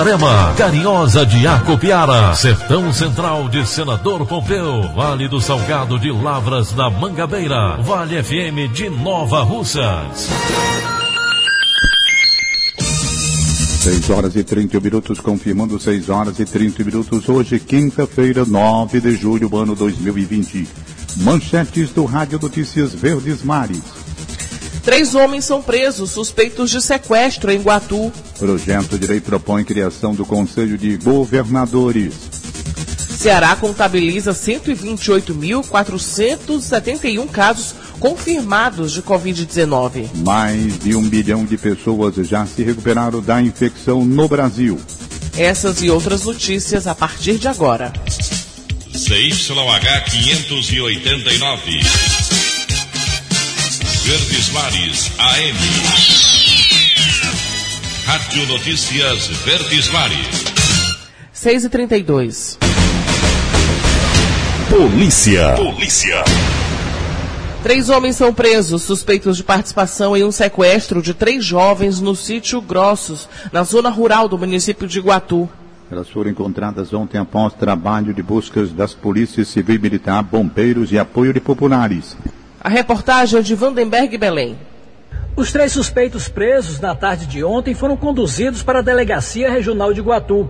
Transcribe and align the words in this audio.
Itarema, 0.00 0.54
Carinhosa 0.56 1.26
de 1.26 1.46
Acopiara, 1.46 2.34
Sertão 2.34 2.90
Central 2.90 3.50
de 3.50 3.68
Senador 3.68 4.24
Pompeu, 4.24 4.90
Vale 4.94 5.28
do 5.28 5.42
Salgado 5.42 5.98
de 5.98 6.10
Lavras 6.10 6.72
da 6.72 6.88
Mangabeira, 6.88 7.76
Vale 7.82 8.22
FM 8.22 8.72
de 8.72 8.88
Nova 8.88 9.42
Russas. 9.42 10.30
6 12.78 14.08
horas 14.08 14.36
e 14.36 14.42
30 14.42 14.80
minutos, 14.80 15.20
confirmando 15.20 15.78
6 15.78 16.08
horas 16.08 16.40
e 16.40 16.46
30 16.46 16.82
minutos, 16.82 17.28
hoje, 17.28 17.60
quinta-feira, 17.60 18.46
9 18.46 19.02
de 19.02 19.14
julho, 19.14 19.54
ano 19.54 19.76
2020. 19.76 20.66
Manchetes 21.18 21.90
do 21.90 22.06
Rádio 22.06 22.38
Notícias 22.40 22.94
Verdes 22.94 23.42
Mares. 23.42 23.99
Três 24.82 25.14
homens 25.14 25.44
são 25.44 25.62
presos 25.62 26.10
suspeitos 26.10 26.70
de 26.70 26.80
sequestro 26.80 27.52
em 27.52 27.60
Guatu. 27.60 28.10
Projeto 28.38 28.98
de 28.98 29.06
lei 29.06 29.20
propõe 29.20 29.64
criação 29.64 30.14
do 30.14 30.24
Conselho 30.24 30.78
de 30.78 30.96
Governadores. 30.96 32.40
Ceará 33.20 33.54
contabiliza 33.54 34.32
128.471 34.32 37.30
casos 37.30 37.74
confirmados 37.98 38.92
de 38.92 39.02
Covid-19. 39.02 40.08
Mais 40.24 40.78
de 40.78 40.96
um 40.96 41.06
bilhão 41.06 41.44
de 41.44 41.58
pessoas 41.58 42.14
já 42.26 42.46
se 42.46 42.62
recuperaram 42.62 43.20
da 43.20 43.42
infecção 43.42 44.06
no 44.06 44.26
Brasil. 44.26 44.80
Essas 45.36 45.82
e 45.82 45.90
outras 45.90 46.24
notícias 46.24 46.86
a 46.86 46.94
partir 46.94 47.38
de 47.38 47.46
agora. 47.46 47.92
CYH 48.94 50.04
589. 50.10 52.19
Verdes 54.02 54.50
Mares 54.50 55.12
AM. 55.18 55.58
Rádio 58.06 58.46
Notícias 58.46 59.26
Verdes 59.44 59.88
Mares. 59.90 60.44
6 61.32 61.64
e 61.64 61.68
32 61.68 62.58
Polícia. 64.70 65.54
Polícia. 65.54 66.24
Três 67.62 67.90
homens 67.90 68.16
são 68.16 68.32
presos 68.32 68.82
suspeitos 68.82 69.36
de 69.36 69.44
participação 69.44 70.16
em 70.16 70.24
um 70.24 70.32
sequestro 70.32 71.02
de 71.02 71.12
três 71.12 71.44
jovens 71.44 72.00
no 72.00 72.16
sítio 72.16 72.62
Grossos, 72.62 73.28
na 73.52 73.62
zona 73.64 73.90
rural 73.90 74.26
do 74.28 74.38
município 74.38 74.88
de 74.88 74.98
Iguatu. 74.98 75.46
Elas 75.90 76.08
foram 76.08 76.30
encontradas 76.30 76.94
ontem 76.94 77.18
após 77.18 77.52
trabalho 77.52 78.14
de 78.14 78.22
buscas 78.22 78.72
das 78.72 78.94
polícias 78.94 79.48
civil 79.48 79.76
e 79.76 79.78
militar, 79.78 80.22
bombeiros 80.22 80.90
e 80.90 80.98
apoio 80.98 81.34
de 81.34 81.40
populares. 81.40 82.16
A 82.62 82.68
reportagem 82.68 83.40
é 83.40 83.42
de 83.42 83.54
Vandenberg 83.54 84.18
Belém. 84.18 84.54
Os 85.34 85.50
três 85.50 85.72
suspeitos 85.72 86.28
presos 86.28 86.78
na 86.78 86.94
tarde 86.94 87.24
de 87.24 87.42
ontem 87.42 87.72
foram 87.72 87.96
conduzidos 87.96 88.62
para 88.62 88.80
a 88.80 88.82
Delegacia 88.82 89.50
Regional 89.50 89.94
de 89.94 90.02
Guatu. 90.02 90.46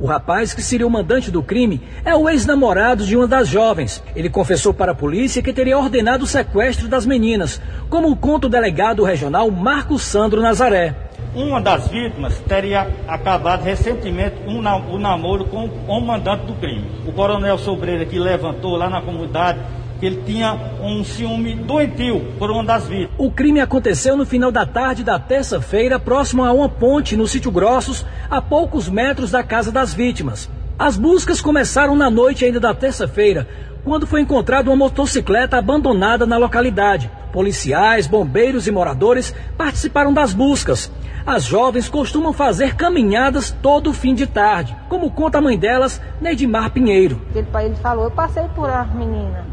O 0.00 0.06
rapaz, 0.06 0.52
que 0.52 0.60
seria 0.60 0.84
o 0.84 0.90
mandante 0.90 1.30
do 1.30 1.40
crime, 1.40 1.80
é 2.04 2.16
o 2.16 2.28
ex-namorado 2.28 3.06
de 3.06 3.16
uma 3.16 3.28
das 3.28 3.46
jovens. 3.46 4.02
Ele 4.16 4.28
confessou 4.28 4.74
para 4.74 4.90
a 4.90 4.94
polícia 4.94 5.40
que 5.40 5.52
teria 5.52 5.78
ordenado 5.78 6.24
o 6.24 6.26
sequestro 6.26 6.88
das 6.88 7.06
meninas, 7.06 7.62
como 7.88 8.16
conta 8.16 8.48
o 8.48 8.50
delegado 8.50 9.04
regional 9.04 9.48
Marcos 9.48 10.02
Sandro 10.02 10.42
Nazaré. 10.42 10.96
Uma 11.32 11.60
das 11.60 11.86
vítimas 11.86 12.40
teria 12.40 12.90
acabado 13.06 13.62
recentemente 13.62 14.34
um 14.48 14.58
o 14.58 14.98
namoro 14.98 15.44
com 15.44 15.70
o 15.86 16.00
mandante 16.00 16.44
do 16.44 16.54
crime. 16.54 16.90
O 17.06 17.12
coronel 17.12 17.56
Sobreira, 17.56 18.04
que 18.04 18.18
levantou 18.18 18.76
lá 18.76 18.90
na 18.90 19.00
comunidade 19.00 19.60
que 20.02 20.06
ele 20.06 20.22
tinha 20.26 20.58
um 20.82 21.04
ciúme 21.04 21.54
doentio 21.54 22.32
por 22.36 22.50
uma 22.50 22.64
das 22.64 22.88
vítimas. 22.88 23.14
O 23.16 23.30
crime 23.30 23.60
aconteceu 23.60 24.16
no 24.16 24.26
final 24.26 24.50
da 24.50 24.66
tarde 24.66 25.04
da 25.04 25.16
terça-feira, 25.16 25.96
próximo 25.96 26.42
a 26.42 26.52
uma 26.52 26.68
ponte 26.68 27.16
no 27.16 27.24
sítio 27.28 27.52
Grossos, 27.52 28.04
a 28.28 28.42
poucos 28.42 28.88
metros 28.88 29.30
da 29.30 29.44
casa 29.44 29.70
das 29.70 29.94
vítimas. 29.94 30.50
As 30.76 30.96
buscas 30.96 31.40
começaram 31.40 31.94
na 31.94 32.10
noite 32.10 32.44
ainda 32.44 32.58
da 32.58 32.74
terça-feira, 32.74 33.46
quando 33.84 34.04
foi 34.04 34.22
encontrada 34.22 34.68
uma 34.68 34.74
motocicleta 34.74 35.56
abandonada 35.56 36.26
na 36.26 36.36
localidade. 36.36 37.08
Policiais, 37.32 38.08
bombeiros 38.08 38.66
e 38.66 38.72
moradores 38.72 39.32
participaram 39.56 40.12
das 40.12 40.34
buscas. 40.34 40.90
As 41.24 41.44
jovens 41.44 41.88
costumam 41.88 42.32
fazer 42.32 42.74
caminhadas 42.74 43.56
todo 43.62 43.92
fim 43.92 44.16
de 44.16 44.26
tarde, 44.26 44.76
como 44.88 45.12
conta 45.12 45.38
a 45.38 45.40
mãe 45.40 45.56
delas, 45.56 46.00
Neidimar 46.20 46.72
Pinheiro. 46.72 47.22
Ele, 47.32 47.46
ele 47.64 47.76
falou, 47.76 48.06
eu 48.06 48.10
passei 48.10 48.48
por 48.56 48.68
a 48.68 48.82
menina. 48.82 49.51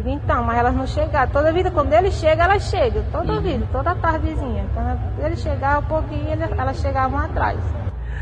Digo, 0.00 0.08
então, 0.08 0.42
mas 0.42 0.58
elas 0.58 0.74
não 0.74 0.86
chegaram. 0.86 1.30
Toda 1.30 1.52
vida, 1.52 1.70
quando 1.70 1.92
ele 1.92 2.10
chega, 2.10 2.44
elas 2.44 2.70
chegam. 2.70 3.04
Toda 3.12 3.34
uhum. 3.34 3.42
vida, 3.42 3.68
toda 3.70 3.94
tardezinha. 3.94 4.64
Quando 4.72 5.26
ele 5.26 5.36
chegava 5.36 5.80
um 5.80 5.88
pouquinho, 5.88 6.26
elas 6.56 6.80
chegavam 6.80 7.18
atrás. 7.18 7.58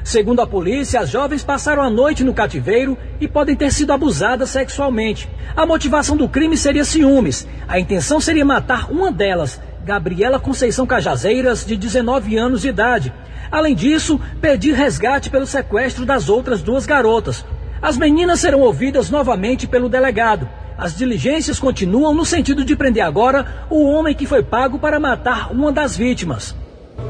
Segundo 0.02 0.40
a 0.40 0.46
polícia, 0.46 0.98
as 0.98 1.08
jovens 1.08 1.44
passaram 1.44 1.80
a 1.82 1.88
noite 1.88 2.24
no 2.24 2.34
cativeiro 2.34 2.98
e 3.20 3.28
podem 3.28 3.54
ter 3.54 3.72
sido 3.72 3.92
abusadas 3.92 4.50
sexualmente. 4.50 5.30
A 5.54 5.64
motivação 5.64 6.16
do 6.16 6.28
crime 6.28 6.56
seria 6.56 6.84
ciúmes. 6.84 7.46
A 7.68 7.78
intenção 7.78 8.20
seria 8.20 8.44
matar 8.44 8.90
uma 8.90 9.12
delas, 9.12 9.60
Gabriela 9.84 10.40
Conceição 10.40 10.84
Cajazeiras, 10.84 11.64
de 11.64 11.76
19 11.76 12.36
anos 12.36 12.62
de 12.62 12.68
idade. 12.68 13.12
Além 13.52 13.74
disso, 13.76 14.20
pedir 14.40 14.72
resgate 14.72 15.30
pelo 15.30 15.46
sequestro 15.46 16.04
das 16.04 16.28
outras 16.28 16.60
duas 16.60 16.86
garotas. 16.86 17.44
As 17.80 17.96
meninas 17.96 18.40
serão 18.40 18.60
ouvidas 18.60 19.10
novamente 19.10 19.68
pelo 19.68 19.88
delegado. 19.88 20.48
As 20.78 20.96
diligências 20.96 21.58
continuam 21.58 22.14
no 22.14 22.24
sentido 22.24 22.64
de 22.64 22.76
prender 22.76 23.02
agora 23.02 23.66
o 23.68 23.84
homem 23.90 24.14
que 24.14 24.26
foi 24.26 24.44
pago 24.44 24.78
para 24.78 25.00
matar 25.00 25.50
uma 25.50 25.72
das 25.72 25.96
vítimas. 25.96 26.54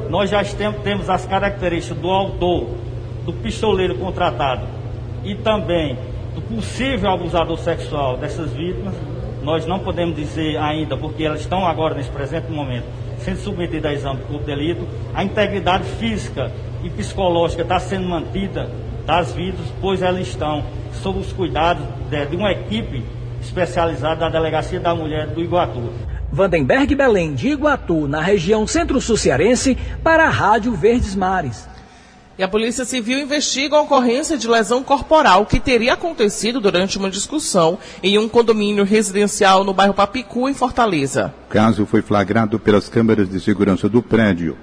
Nós 0.08 0.30
já 0.30 0.42
temos 0.82 1.10
as 1.10 1.26
características 1.26 1.98
do 1.98 2.08
autor, 2.08 2.70
do 3.26 3.32
pistoleiro 3.34 3.94
contratado 3.98 4.62
e 5.22 5.34
também 5.34 5.98
do 6.34 6.40
possível 6.40 7.10
abusador 7.10 7.58
sexual 7.58 8.16
dessas 8.16 8.54
vítimas. 8.54 8.94
Nós 9.42 9.66
não 9.66 9.80
podemos 9.80 10.16
dizer 10.16 10.56
ainda, 10.56 10.96
porque 10.96 11.24
elas 11.24 11.40
estão 11.40 11.66
agora, 11.66 11.94
nesse 11.94 12.08
presente 12.08 12.50
momento, 12.50 12.86
sendo 13.18 13.36
submetidas 13.40 13.90
a 13.90 13.94
exame 13.94 14.20
por 14.22 14.40
delito. 14.44 14.88
A 15.12 15.22
integridade 15.22 15.84
física 15.98 16.50
e 16.82 16.88
psicológica 16.88 17.60
está 17.60 17.78
sendo 17.78 18.08
mantida 18.08 18.70
das 19.04 19.34
vítimas, 19.34 19.70
pois 19.78 20.00
elas 20.00 20.26
estão 20.26 20.64
sob 21.02 21.18
os 21.18 21.34
cuidados 21.34 21.84
de, 22.08 22.24
de 22.24 22.34
uma 22.34 22.50
equipe 22.50 23.04
especializada 23.40 24.20
da 24.20 24.28
Delegacia 24.28 24.80
da 24.80 24.94
Mulher 24.94 25.28
do 25.28 25.40
Iguatu. 25.40 25.92
Vandenberg 26.30 26.94
Belém, 26.94 27.34
de 27.34 27.48
Iguatu, 27.48 28.06
na 28.06 28.20
região 28.20 28.66
centro-suciarense, 28.66 29.76
para 30.02 30.26
a 30.26 30.30
Rádio 30.30 30.72
Verdes 30.72 31.14
Mares. 31.14 31.68
E 32.38 32.42
a 32.42 32.46
Polícia 32.46 32.84
Civil 32.84 33.18
investiga 33.18 33.76
a 33.76 33.80
ocorrência 33.80 34.38
de 34.38 34.46
lesão 34.46 34.84
corporal 34.84 35.44
que 35.44 35.58
teria 35.58 35.94
acontecido 35.94 36.60
durante 36.60 36.96
uma 36.96 37.10
discussão 37.10 37.78
em 38.00 38.16
um 38.16 38.28
condomínio 38.28 38.84
residencial 38.84 39.64
no 39.64 39.74
bairro 39.74 39.92
Papicu, 39.92 40.48
em 40.48 40.54
Fortaleza. 40.54 41.34
O 41.48 41.52
caso 41.52 41.84
foi 41.84 42.00
flagrado 42.00 42.56
pelas 42.60 42.88
câmeras 42.88 43.28
de 43.28 43.40
segurança 43.40 43.88
do 43.88 44.00
prédio. 44.00 44.56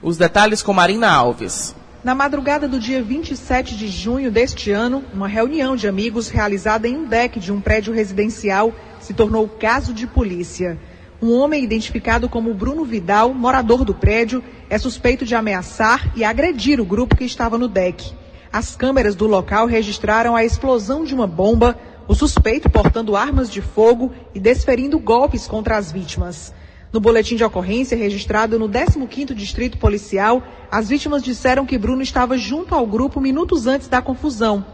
Os 0.00 0.16
detalhes 0.16 0.62
com 0.62 0.72
Marina 0.72 1.10
Alves. 1.10 1.74
Na 2.02 2.14
madrugada 2.14 2.68
do 2.68 2.78
dia 2.78 3.02
27 3.02 3.76
de 3.76 3.88
junho 3.88 4.30
deste 4.30 4.70
ano, 4.70 5.02
uma 5.12 5.26
reunião 5.26 5.74
de 5.74 5.88
amigos 5.88 6.28
realizada 6.28 6.86
em 6.86 6.96
um 6.96 7.04
deck 7.04 7.40
de 7.40 7.52
um 7.52 7.60
prédio 7.60 7.92
residencial 7.92 8.72
se 9.00 9.12
tornou 9.12 9.48
caso 9.48 9.92
de 9.92 10.06
polícia. 10.06 10.78
Um 11.20 11.32
homem 11.32 11.64
identificado 11.64 12.28
como 12.28 12.54
Bruno 12.54 12.84
Vidal, 12.84 13.34
morador 13.34 13.84
do 13.84 13.92
prédio, 13.92 14.44
é 14.70 14.78
suspeito 14.78 15.24
de 15.24 15.34
ameaçar 15.34 16.12
e 16.14 16.22
agredir 16.22 16.80
o 16.80 16.84
grupo 16.84 17.16
que 17.16 17.24
estava 17.24 17.58
no 17.58 17.66
deck. 17.66 18.14
As 18.52 18.76
câmeras 18.76 19.16
do 19.16 19.26
local 19.26 19.66
registraram 19.66 20.36
a 20.36 20.44
explosão 20.44 21.02
de 21.02 21.16
uma 21.16 21.26
bomba, 21.26 21.76
o 22.06 22.14
suspeito 22.14 22.70
portando 22.70 23.16
armas 23.16 23.50
de 23.50 23.60
fogo 23.60 24.12
e 24.32 24.38
desferindo 24.38 25.00
golpes 25.00 25.48
contra 25.48 25.76
as 25.76 25.90
vítimas. 25.90 26.54
No 26.90 27.00
boletim 27.00 27.36
de 27.36 27.44
ocorrência 27.44 27.98
registrado 27.98 28.58
no 28.58 28.66
15º 28.66 29.34
Distrito 29.34 29.76
Policial, 29.76 30.42
as 30.70 30.88
vítimas 30.88 31.22
disseram 31.22 31.66
que 31.66 31.76
Bruno 31.76 32.00
estava 32.00 32.38
junto 32.38 32.74
ao 32.74 32.86
grupo 32.86 33.20
minutos 33.20 33.66
antes 33.66 33.88
da 33.88 34.00
confusão. 34.00 34.64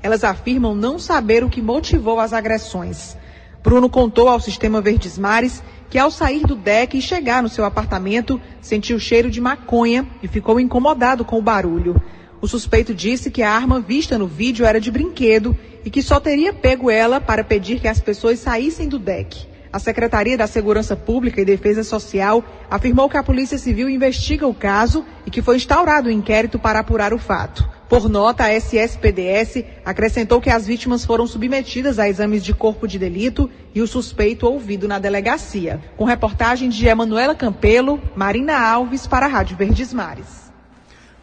elas 0.00 0.22
afirmam 0.22 0.74
não 0.74 0.98
saber 0.98 1.42
o 1.42 1.48
que 1.48 1.62
motivou 1.62 2.20
as 2.20 2.34
agressões. 2.34 3.16
Bruno 3.62 3.88
contou 3.88 4.28
ao 4.28 4.38
sistema 4.38 4.78
Verdes 4.78 5.16
Mares 5.16 5.62
que 5.88 5.98
ao 5.98 6.10
sair 6.10 6.42
do 6.42 6.54
deck 6.54 6.98
e 6.98 7.00
chegar 7.00 7.42
no 7.42 7.48
seu 7.48 7.64
apartamento, 7.64 8.40
sentiu 8.60 8.98
cheiro 8.98 9.30
de 9.30 9.40
maconha 9.40 10.06
e 10.22 10.28
ficou 10.28 10.60
incomodado 10.60 11.24
com 11.24 11.38
o 11.38 11.42
barulho. 11.42 12.00
O 12.40 12.46
suspeito 12.46 12.92
disse 12.92 13.30
que 13.30 13.42
a 13.42 13.50
arma 13.50 13.80
vista 13.80 14.18
no 14.18 14.26
vídeo 14.26 14.66
era 14.66 14.78
de 14.78 14.90
brinquedo 14.90 15.56
e 15.84 15.88
que 15.88 16.02
só 16.02 16.20
teria 16.20 16.52
pego 16.52 16.90
ela 16.90 17.20
para 17.20 17.42
pedir 17.42 17.80
que 17.80 17.88
as 17.88 18.00
pessoas 18.00 18.40
saíssem 18.40 18.88
do 18.88 18.98
deck. 18.98 19.53
A 19.74 19.80
Secretaria 19.80 20.38
da 20.38 20.46
Segurança 20.46 20.94
Pública 20.94 21.40
e 21.40 21.44
Defesa 21.44 21.82
Social 21.82 22.44
afirmou 22.70 23.08
que 23.08 23.16
a 23.16 23.24
Polícia 23.24 23.58
Civil 23.58 23.88
investiga 23.88 24.46
o 24.46 24.54
caso 24.54 25.04
e 25.26 25.32
que 25.32 25.42
foi 25.42 25.56
instaurado 25.56 26.08
um 26.08 26.12
inquérito 26.12 26.60
para 26.60 26.78
apurar 26.78 27.12
o 27.12 27.18
fato. 27.18 27.68
Por 27.88 28.08
nota, 28.08 28.44
a 28.44 28.54
SSPDS 28.54 29.64
acrescentou 29.84 30.40
que 30.40 30.48
as 30.48 30.64
vítimas 30.64 31.04
foram 31.04 31.26
submetidas 31.26 31.98
a 31.98 32.08
exames 32.08 32.44
de 32.44 32.54
corpo 32.54 32.86
de 32.86 33.00
delito 33.00 33.50
e 33.74 33.82
o 33.82 33.86
suspeito 33.88 34.46
ouvido 34.46 34.86
na 34.86 35.00
delegacia. 35.00 35.82
Com 35.96 36.04
reportagem 36.04 36.68
de 36.68 36.86
Emanuela 36.86 37.34
Campelo, 37.34 38.00
Marina 38.14 38.56
Alves 38.56 39.08
para 39.08 39.26
a 39.26 39.28
Rádio 39.28 39.56
Verdes 39.56 39.92
Mares. 39.92 40.52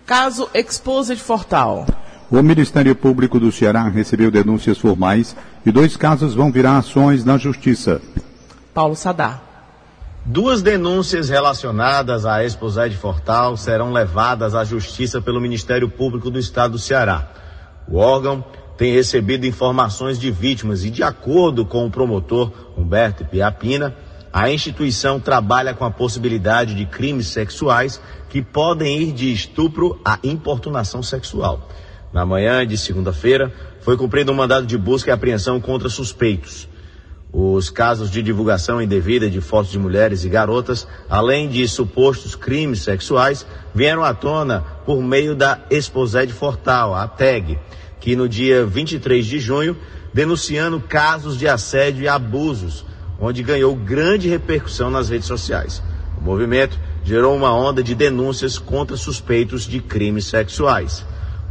Caso 0.06 0.50
Exposed 0.54 1.22
Fortal. 1.22 1.86
O 2.30 2.44
Ministério 2.44 2.98
Público 2.98 3.40
do 3.40 3.50
Ceará 3.50 3.88
recebeu 3.88 4.30
denúncias 4.30 4.78
formais 4.78 5.38
e 5.66 5.72
dois 5.72 5.96
casos 5.96 6.34
vão 6.34 6.52
virar 6.52 6.78
ações 6.78 7.24
na 7.24 7.38
Justiça. 7.38 8.02
Paulo 8.74 8.96
Sadar. 8.96 9.42
Duas 10.24 10.62
denúncias 10.62 11.30
relacionadas 11.30 12.26
à 12.26 12.44
Exposed 12.44 12.96
Fortal 12.96 13.58
serão 13.58 13.92
levadas 13.92 14.54
à 14.54 14.64
Justiça 14.64 15.20
pelo 15.20 15.42
Ministério 15.42 15.90
Público 15.90 16.30
do 16.30 16.38
Estado 16.38 16.74
do 16.74 16.80
Ceará. 16.80 17.28
O 17.88 17.98
órgão 17.98 18.44
tem 18.78 18.94
recebido 18.94 19.46
informações 19.46 20.20
de 20.20 20.30
vítimas 20.30 20.84
e, 20.86 20.90
de 20.90 21.04
acordo 21.04 21.66
com 21.66 21.86
o 21.86 21.92
promotor 21.92 22.52
Humberto 22.78 23.26
Piapina, 23.26 23.96
a 24.32 24.50
instituição 24.50 25.20
trabalha 25.20 25.74
com 25.74 25.84
a 25.84 25.92
possibilidade 25.92 26.76
de 26.76 26.86
crimes 26.86 27.28
sexuais 27.28 28.00
que 28.30 28.42
podem 28.42 29.02
ir 29.02 29.12
de 29.12 29.34
estupro 29.34 30.00
a 30.06 30.20
importunação 30.24 31.04
sexual. 31.04 31.68
Na 32.14 32.26
manhã 32.26 32.66
de 32.66 32.78
segunda-feira, 32.78 33.52
foi 33.82 33.98
cumprido 33.98 34.32
um 34.32 34.36
mandado 34.36 34.66
de 34.66 34.78
busca 34.78 35.10
e 35.10 35.14
apreensão 35.14 35.60
contra 35.60 35.90
suspeitos. 35.90 36.70
Os 37.34 37.70
casos 37.70 38.12
de 38.12 38.22
divulgação 38.22 38.82
indevida 38.82 39.30
de 39.30 39.40
fotos 39.40 39.72
de 39.72 39.80
mulheres 39.80 40.26
e 40.26 40.30
garotas, 40.30 40.86
além 41.10 41.48
de 41.48 41.66
supostos 41.66 42.36
crimes 42.36 42.82
sexuais, 42.82 43.46
vieram 43.74 44.04
à 44.04 44.14
tona 44.14 44.66
por 44.86 45.02
meio 45.02 45.34
da 45.34 45.60
Exposed 45.70 46.30
Fortal, 46.34 46.94
a 46.94 47.08
TAG, 47.08 47.58
que 48.02 48.18
no 48.18 48.28
dia 48.28 48.66
23 48.66 49.26
de 49.26 49.40
junho, 49.40 49.78
denunciando 50.14 50.82
casos 50.82 51.38
de 51.38 51.48
assédio 51.48 52.04
e 52.04 52.08
abusos, 52.08 52.86
onde 53.18 53.42
ganhou 53.44 53.74
grande 53.76 54.28
repercussão 54.28 54.90
nas 54.90 55.08
redes 55.08 55.28
sociais. 55.28 55.82
O 56.18 56.22
movimento 56.22 56.78
gerou 57.02 57.34
uma 57.34 57.54
onda 57.56 57.82
de 57.82 57.96
denúncias 57.96 58.58
contra 58.58 58.98
suspeitos 58.98 59.64
de 59.64 59.80
crimes 59.80 60.26
sexuais. 60.26 61.06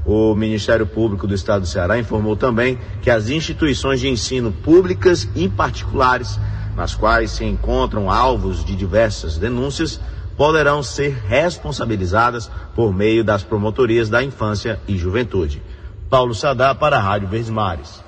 O 0.05 0.35
Ministério 0.35 0.87
Público 0.87 1.26
do 1.26 1.35
Estado 1.35 1.62
do 1.62 1.67
Ceará 1.67 1.99
informou 1.99 2.35
também 2.35 2.79
que 3.02 3.11
as 3.11 3.29
instituições 3.29 4.00
de 4.00 4.08
ensino 4.08 4.50
públicas 4.50 5.29
e 5.35 5.49
particulares, 5.49 6.41
nas 6.75 6.94
quais 6.94 7.32
se 7.32 7.44
encontram 7.44 8.11
alvos 8.11 8.64
de 8.64 8.75
diversas 8.75 9.37
denúncias, 9.37 10.00
poderão 10.37 10.82
ser 10.82 11.19
responsabilizadas 11.29 12.50
por 12.75 12.94
meio 12.94 13.23
das 13.23 13.43
promotorias 13.43 14.08
da 14.08 14.23
infância 14.23 14.81
e 14.88 14.97
juventude. 14.97 15.62
Paulo 16.08 16.35
Sadá 16.35 16.75
para 16.75 16.97
a 16.97 17.00
Rádio 17.00 17.29
Verdes 17.29 17.50
Mares. 17.50 18.02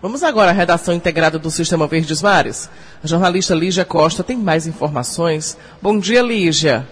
Vamos 0.00 0.22
agora 0.22 0.50
à 0.50 0.54
redação 0.54 0.94
integrada 0.94 1.38
do 1.38 1.50
Sistema 1.50 1.86
Verdes 1.86 2.22
Mares. 2.22 2.70
A 3.02 3.06
jornalista 3.06 3.54
Lígia 3.54 3.84
Costa 3.84 4.22
tem 4.22 4.36
mais 4.36 4.66
informações. 4.66 5.58
Bom 5.80 5.98
dia, 5.98 6.22
Lígia. 6.22 6.86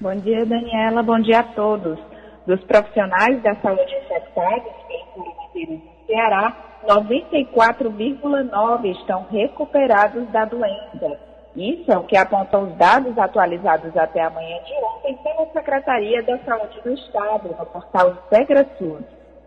Bom 0.00 0.16
dia, 0.16 0.44
Daniela. 0.44 1.02
Bom 1.02 1.20
dia 1.20 1.40
a 1.40 1.44
todos 1.44 2.15
dos 2.46 2.62
profissionais 2.64 3.42
da 3.42 3.54
saúde 3.56 3.94
infectados 3.96 4.72
pelo 4.88 5.04
coronavírus 5.14 5.80
no 5.80 6.06
Ceará, 6.06 6.56
94,9% 6.86 8.98
estão 8.98 9.26
recuperados 9.30 10.26
da 10.28 10.44
doença. 10.44 11.18
Isso 11.56 11.90
é 11.90 11.98
o 11.98 12.04
que 12.04 12.16
apontam 12.16 12.62
os 12.64 12.74
dados 12.76 13.18
atualizados 13.18 13.96
até 13.96 14.22
a 14.22 14.30
manhã 14.30 14.58
de 14.62 14.72
ontem 14.74 15.18
pela 15.22 15.46
Secretaria 15.52 16.22
da 16.22 16.38
Saúde 16.38 16.80
do 16.84 16.92
Estado, 16.92 17.48
no 17.48 17.66
portal 17.66 18.10
IntegraSUS. 18.10 19.04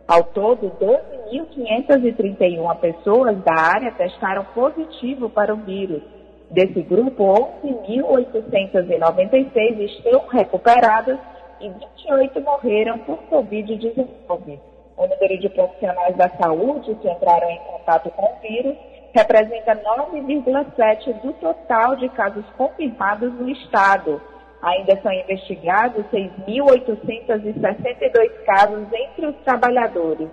Ao 0.07 0.24
todo, 0.24 0.72
12.531 0.81 2.80
pessoas 2.80 3.38
da 3.44 3.54
área 3.54 3.92
testaram 3.92 4.44
positivo 4.56 5.30
para 5.30 5.54
o 5.54 5.57
vírus. 5.57 6.02
Desse 6.50 6.81
grupo, 6.81 7.52
11.896 7.63 9.80
estão 9.81 10.25
recuperadas 10.28 11.19
e 11.62 11.70
28 11.70 12.42
morreram 12.42 12.98
por 13.00 13.18
Covid-19. 13.30 14.60
O 14.98 15.08
número 15.08 15.40
de 15.40 15.50
profissionais 15.50 16.16
da 16.18 16.30
saúde 16.30 16.94
que 16.96 17.10
entraram 17.10 17.50
em 17.50 17.60
contato 17.60 18.10
com 18.12 18.26
o 18.26 18.40
vírus 18.42 18.76
representa 19.14 19.76
9,7% 19.76 21.22
do 21.22 21.34
total 21.34 21.96
de 21.96 22.10
casos 22.10 22.44
confirmados 22.58 23.32
no 23.34 23.48
estado. 23.50 24.22
Ainda 24.62 25.02
são 25.02 25.14
investigados 25.14 26.06
6.862 26.08 28.44
casos 28.46 28.86
entre 28.92 29.28
os 29.28 29.36
trabalhadores. 29.44 30.28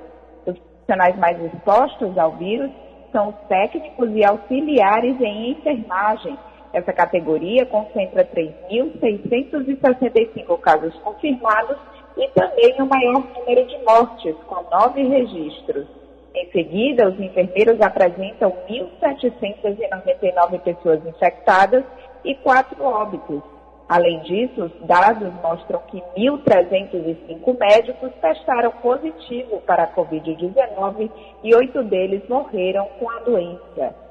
Os 0.44 0.58
profissionais 0.58 1.17
mais 1.17 1.40
expostos 1.44 2.19
ao 2.19 2.32
vírus 2.32 2.72
são 3.12 3.29
os 3.29 3.37
técnicos 3.49 4.11
e 4.14 4.25
auxiliares 4.25 5.20
em 5.20 5.52
enfermagem, 5.52 6.37
essa 6.76 6.93
categoria 6.93 7.64
concentra 7.64 8.23
3.665 8.26 10.61
casos 10.61 10.94
confirmados 10.96 11.78
e 12.19 12.28
também 12.28 12.75
o 12.78 12.87
maior 12.87 13.25
número 13.34 13.67
de 13.67 13.78
mortes, 13.78 14.37
com 14.46 14.62
nove 14.70 15.02
registros. 15.05 15.87
Em 16.34 16.50
seguida, 16.50 17.08
os 17.08 17.19
enfermeiros 17.19 17.81
apresentam 17.81 18.52
1.799 18.69 20.60
pessoas 20.60 21.03
infectadas 21.06 21.82
e 22.22 22.34
quatro 22.34 22.84
óbitos. 22.84 23.41
Além 23.89 24.20
disso, 24.20 24.65
os 24.65 24.72
dados 24.86 25.32
mostram 25.43 25.81
que 25.86 26.03
1.305 26.15 27.58
médicos 27.58 28.12
testaram 28.20 28.70
positivo 28.82 29.62
para 29.62 29.84
a 29.84 29.91
Covid-19 29.94 31.10
e 31.43 31.55
oito 31.55 31.82
deles 31.84 32.29
morreram 32.29 32.86
com 32.98 33.08
a 33.08 33.20
doença 33.20 34.06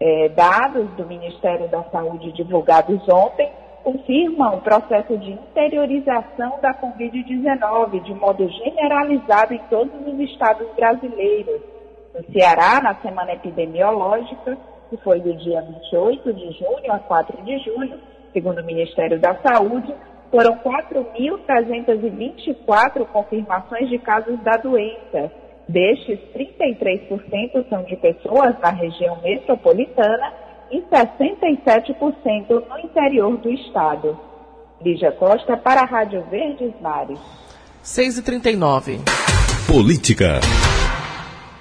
é, 0.00 0.28
dados 0.30 0.90
do 0.96 1.06
Ministério 1.06 1.68
da 1.68 1.84
Saúde 1.84 2.32
divulgados 2.32 3.00
ontem 3.08 3.48
confirmam 3.84 4.56
o 4.56 4.60
processo 4.62 5.16
de 5.18 5.32
interiorização 5.32 6.58
da 6.60 6.74
Covid-19 6.74 8.02
de 8.02 8.14
modo 8.14 8.48
generalizado 8.48 9.52
em 9.52 9.58
todos 9.70 9.94
os 10.06 10.18
estados 10.20 10.66
brasileiros. 10.74 11.60
No 12.14 12.24
Ceará, 12.32 12.80
na 12.82 12.94
semana 12.96 13.34
epidemiológica, 13.34 14.56
que 14.88 14.96
foi 14.98 15.20
do 15.20 15.34
dia 15.34 15.60
28 15.60 16.32
de 16.32 16.52
junho 16.52 16.92
a 16.92 16.98
4 16.98 17.42
de 17.42 17.58
junho, 17.58 18.00
segundo 18.32 18.60
o 18.60 18.64
Ministério 18.64 19.20
da 19.20 19.34
Saúde, 19.36 19.94
foram 20.30 20.56
4.324 20.58 23.04
confirmações 23.06 23.88
de 23.88 23.98
casos 23.98 24.38
da 24.40 24.56
doença, 24.56 25.30
Destes, 25.68 26.18
33% 26.36 27.68
são 27.68 27.82
de 27.84 27.96
pessoas 27.96 28.54
na 28.60 28.70
região 28.70 29.18
metropolitana 29.22 30.32
e 30.70 30.82
67% 30.82 32.64
no 32.68 32.78
interior 32.78 33.36
do 33.38 33.50
estado. 33.50 34.18
Lígia 34.82 35.12
Costa 35.12 35.56
para 35.56 35.82
a 35.82 35.84
Rádio 35.86 36.22
Verdes 36.30 36.72
Mares. 36.80 37.18
6 37.82 38.18
e 38.18 38.22
39 38.22 39.00
Política. 39.66 40.40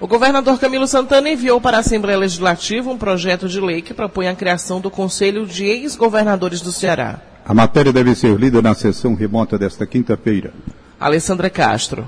O 0.01 0.07
governador 0.07 0.59
Camilo 0.59 0.85
Santana 0.85 1.29
enviou 1.29 1.61
para 1.61 1.77
a 1.77 1.79
Assembleia 1.79 2.17
Legislativa 2.17 2.89
um 2.89 2.97
projeto 2.97 3.47
de 3.47 3.61
lei 3.61 3.81
que 3.81 3.93
propõe 3.93 4.27
a 4.27 4.35
criação 4.35 4.81
do 4.81 4.91
Conselho 4.91 5.45
de 5.45 5.63
Ex-Governadores 5.63 6.59
do 6.59 6.73
Ceará. 6.73 7.21
A 7.45 7.53
matéria 7.53 7.93
deve 7.93 8.13
ser 8.15 8.37
lida 8.37 8.61
na 8.61 8.73
sessão 8.73 9.15
remota 9.15 9.57
desta 9.57 9.85
quinta-feira. 9.85 10.51
Alessandra 10.99 11.49
Castro. 11.49 12.05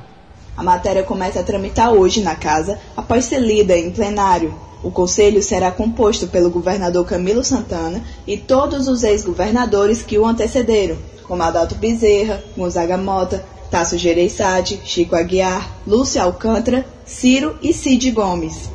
A 0.58 0.64
matéria 0.64 1.04
começa 1.04 1.42
a 1.42 1.44
tramitar 1.44 1.92
hoje 1.92 2.22
na 2.22 2.34
Casa, 2.34 2.80
após 2.96 3.26
ser 3.26 3.40
lida 3.40 3.78
em 3.78 3.92
plenário. 3.92 4.54
O 4.82 4.90
conselho 4.90 5.44
será 5.44 5.70
composto 5.70 6.28
pelo 6.28 6.50
governador 6.50 7.06
Camilo 7.06 7.44
Santana 7.44 8.02
e 8.26 8.38
todos 8.38 8.88
os 8.88 9.04
ex-governadores 9.04 10.02
que 10.02 10.18
o 10.18 10.26
antecederam, 10.26 10.98
como 11.28 11.44
Adalto 11.44 11.76
Bezerra, 11.76 12.42
Gonzaga 12.56 12.98
Mota, 12.98 13.44
Tasso 13.70 13.98
Gereissati, 13.98 14.80
Chico 14.86 15.16
Aguiar, 15.16 15.76
Lúcia 15.86 16.24
Alcântara, 16.24 16.86
Ciro 17.06 17.58
e 17.62 17.74
Cid 17.74 18.12
Gomes. 18.12 18.70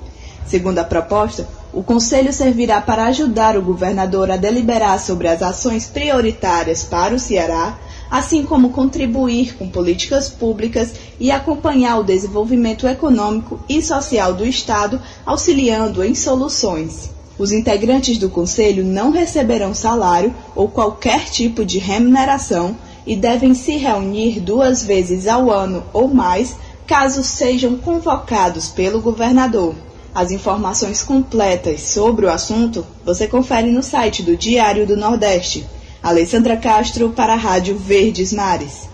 Segundo 0.47 0.81
a 0.81 0.85
proposta, 0.85 1.49
o 1.73 1.83
Conselho 1.83 2.33
servirá 2.33 2.81
para 2.81 3.07
ajudar 3.07 3.57
o 3.57 3.63
governador 3.63 4.31
a 4.31 4.37
deliberar 4.37 4.99
sobre 5.01 5.29
as 5.29 5.41
ações 5.41 5.87
prioritárias 5.87 6.83
para 6.83 7.15
o 7.15 7.19
Ceará 7.19 7.79
assim 8.11 8.43
como 8.43 8.71
contribuir 8.71 9.57
com 9.57 9.69
políticas 9.69 10.29
públicas 10.29 10.93
e 11.21 11.31
acompanhar 11.31 11.99
o 11.99 12.05
desenvolvimento 12.05 12.87
econômico 12.87 13.61
e 13.69 13.81
social 13.81 14.35
do 14.35 14.45
Estado, 14.45 15.00
auxiliando 15.25 16.02
em 16.02 16.14
soluções. 16.14 17.11
Os 17.38 17.52
integrantes 17.52 18.19
do 18.19 18.29
Conselho 18.29 18.85
não 18.85 19.11
receberão 19.11 19.73
salário 19.73 20.35
ou 20.55 20.69
qualquer 20.69 21.31
tipo 21.31 21.64
de 21.64 21.79
remuneração 21.79 22.76
e 23.07 23.17
devem 23.17 23.55
se 23.55 23.76
reunir 23.76 24.40
duas 24.40 24.83
vezes 24.85 25.26
ao 25.26 25.50
ano 25.50 25.83
ou 25.93 26.09
mais, 26.09 26.57
caso 26.87 27.23
sejam 27.23 27.79
convocados 27.79 28.69
pelo 28.69 29.00
governador. 29.00 29.75
As 30.14 30.33
informações 30.33 31.02
completas 31.02 31.83
sobre 31.83 32.26
o 32.26 32.31
assunto 32.31 32.85
você 33.05 33.26
confere 33.26 33.71
no 33.71 33.83
site 33.83 34.23
do 34.23 34.37
Diário 34.37 34.87
do 34.87 34.97
Nordeste. 34.97 35.64
Alessandra 36.02 36.57
Castro 36.57 37.11
para 37.11 37.35
a 37.35 37.37
Rádio 37.37 37.76
Verdes 37.76 38.33
Mares. 38.33 38.88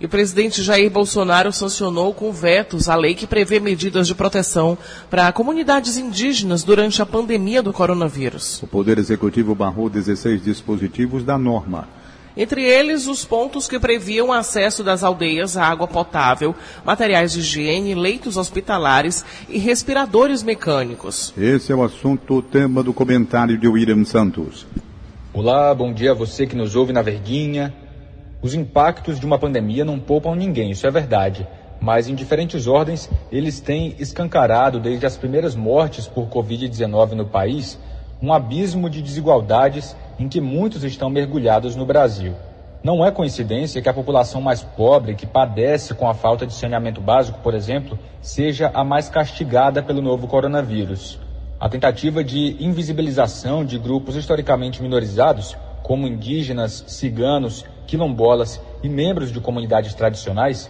E 0.00 0.06
o 0.06 0.08
presidente 0.08 0.60
Jair 0.60 0.90
Bolsonaro 0.90 1.52
sancionou 1.52 2.12
com 2.12 2.32
vetos 2.32 2.88
a 2.88 2.96
lei 2.96 3.14
que 3.14 3.28
prevê 3.28 3.60
medidas 3.60 4.08
de 4.08 4.14
proteção 4.16 4.76
para 5.08 5.30
comunidades 5.30 5.96
indígenas 5.96 6.64
durante 6.64 7.00
a 7.00 7.06
pandemia 7.06 7.62
do 7.62 7.72
coronavírus. 7.72 8.60
O 8.60 8.66
Poder 8.66 8.98
Executivo 8.98 9.54
barrou 9.54 9.88
16 9.88 10.42
dispositivos 10.42 11.22
da 11.22 11.38
norma. 11.38 11.88
Entre 12.36 12.64
eles, 12.64 13.06
os 13.06 13.24
pontos 13.24 13.68
que 13.68 13.78
previam 13.78 14.32
acesso 14.32 14.82
das 14.82 15.04
aldeias 15.04 15.56
à 15.56 15.66
água 15.66 15.86
potável, 15.86 16.56
materiais 16.84 17.32
de 17.32 17.38
higiene, 17.38 17.94
leitos 17.94 18.36
hospitalares 18.36 19.24
e 19.48 19.58
respiradores 19.58 20.42
mecânicos. 20.42 21.32
Esse 21.38 21.70
é 21.70 21.76
o 21.76 21.84
assunto, 21.84 22.38
o 22.38 22.42
tema 22.42 22.82
do 22.82 22.92
comentário 22.92 23.56
de 23.56 23.68
William 23.68 24.04
Santos. 24.04 24.66
Olá, 25.34 25.74
bom 25.74 25.94
dia 25.94 26.10
a 26.10 26.14
você 26.14 26.46
que 26.46 26.54
nos 26.54 26.76
ouve 26.76 26.92
na 26.92 27.00
Verdinha. 27.00 27.72
Os 28.42 28.52
impactos 28.52 29.18
de 29.18 29.24
uma 29.24 29.38
pandemia 29.38 29.82
não 29.82 29.98
poupam 29.98 30.34
ninguém, 30.34 30.70
isso 30.70 30.86
é 30.86 30.90
verdade. 30.90 31.48
Mas 31.80 32.06
em 32.06 32.14
diferentes 32.14 32.66
ordens, 32.66 33.08
eles 33.30 33.58
têm 33.58 33.96
escancarado, 33.98 34.78
desde 34.78 35.06
as 35.06 35.16
primeiras 35.16 35.56
mortes 35.56 36.06
por 36.06 36.26
Covid-19 36.28 37.12
no 37.12 37.24
país, 37.24 37.78
um 38.20 38.30
abismo 38.30 38.90
de 38.90 39.00
desigualdades 39.00 39.96
em 40.18 40.28
que 40.28 40.38
muitos 40.38 40.84
estão 40.84 41.08
mergulhados 41.08 41.74
no 41.76 41.86
Brasil. 41.86 42.34
Não 42.84 43.02
é 43.02 43.10
coincidência 43.10 43.80
que 43.80 43.88
a 43.88 43.94
população 43.94 44.42
mais 44.42 44.62
pobre, 44.62 45.14
que 45.14 45.24
padece 45.24 45.94
com 45.94 46.06
a 46.06 46.12
falta 46.12 46.46
de 46.46 46.52
saneamento 46.52 47.00
básico, 47.00 47.38
por 47.38 47.54
exemplo, 47.54 47.98
seja 48.20 48.70
a 48.74 48.84
mais 48.84 49.08
castigada 49.08 49.82
pelo 49.82 50.02
novo 50.02 50.28
coronavírus. 50.28 51.18
A 51.62 51.68
tentativa 51.68 52.24
de 52.24 52.56
invisibilização 52.58 53.64
de 53.64 53.78
grupos 53.78 54.16
historicamente 54.16 54.82
minorizados, 54.82 55.56
como 55.80 56.08
indígenas, 56.08 56.82
ciganos, 56.88 57.64
quilombolas 57.86 58.60
e 58.82 58.88
membros 58.88 59.30
de 59.30 59.38
comunidades 59.38 59.94
tradicionais, 59.94 60.68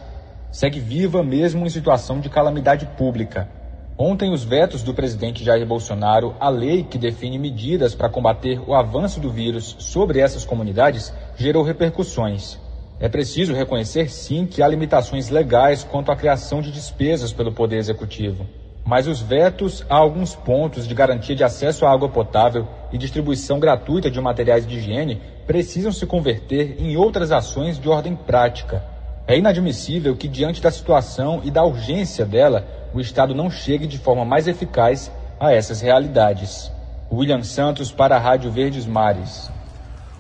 segue 0.51 0.79
viva 0.79 1.23
mesmo 1.23 1.65
em 1.65 1.71
situação 1.71 2.21
de 2.21 2.29
calamidade 2.29 2.85
pública. 2.99 3.49
Ontem, 3.97 4.31
os 4.35 4.45
vetos 4.45 4.83
do 4.83 4.93
presidente 4.93 5.43
Jair 5.43 5.67
Bolsonaro 5.67 6.37
à 6.39 6.51
lei 6.51 6.83
que 6.83 6.99
define 6.99 7.39
medidas 7.39 7.95
para 7.95 8.11
combater 8.11 8.61
o 8.67 8.75
avanço 8.75 9.19
do 9.19 9.31
vírus 9.31 9.75
sobre 9.79 10.19
essas 10.19 10.45
comunidades 10.45 11.11
gerou 11.39 11.63
repercussões. 11.63 12.59
É 13.01 13.09
preciso 13.09 13.55
reconhecer, 13.55 14.11
sim, 14.11 14.45
que 14.45 14.63
há 14.63 14.69
limitações 14.69 15.31
legais 15.31 15.85
quanto 15.85 16.13
à 16.13 16.17
criação 16.17 16.61
de 16.61 16.71
despesas 16.71 17.33
pelo 17.33 17.51
Poder 17.51 17.79
Executivo. 17.79 18.47
Mas 18.85 19.07
os 19.07 19.21
vetos 19.21 19.85
a 19.89 19.95
alguns 19.95 20.35
pontos 20.35 20.87
de 20.87 20.95
garantia 20.95 21.37
de 21.37 21.45
acesso 21.45 21.87
à 21.87 21.93
água 21.93 22.09
potável 22.09 22.67
e 22.93 22.99
distribuição 22.99 23.61
gratuita 23.61 24.11
de 24.11 24.21
materiais 24.21 24.67
de 24.67 24.77
higiene 24.77 25.21
precisam 25.47 25.93
se 25.93 26.05
converter 26.07 26.77
em 26.79 26.97
outras 26.97 27.31
ações 27.31 27.79
de 27.79 27.89
ordem 27.89 28.17
prática. 28.17 28.83
É 29.27 29.39
inadmissível 29.39 30.17
que, 30.17 30.27
diante 30.27 30.61
da 30.61 30.71
situação 30.71 31.41
e 31.45 31.51
da 31.51 31.65
urgência 31.65 32.27
dela, 32.27 32.67
o 32.93 33.01
Estado 33.01 33.35
não 33.35 33.51
chegue 33.51 33.87
de 33.87 33.99
forma 33.99 34.25
mais 34.25 34.49
eficaz 34.49 35.11
a 35.39 35.53
essas 35.53 35.81
realidades. 35.81 36.71
William 37.11 37.43
Santos 37.43 37.93
para 37.93 38.17
a 38.17 38.19
Rádio 38.19 38.51
Verdes 38.51 38.87
Mares. 38.87 39.51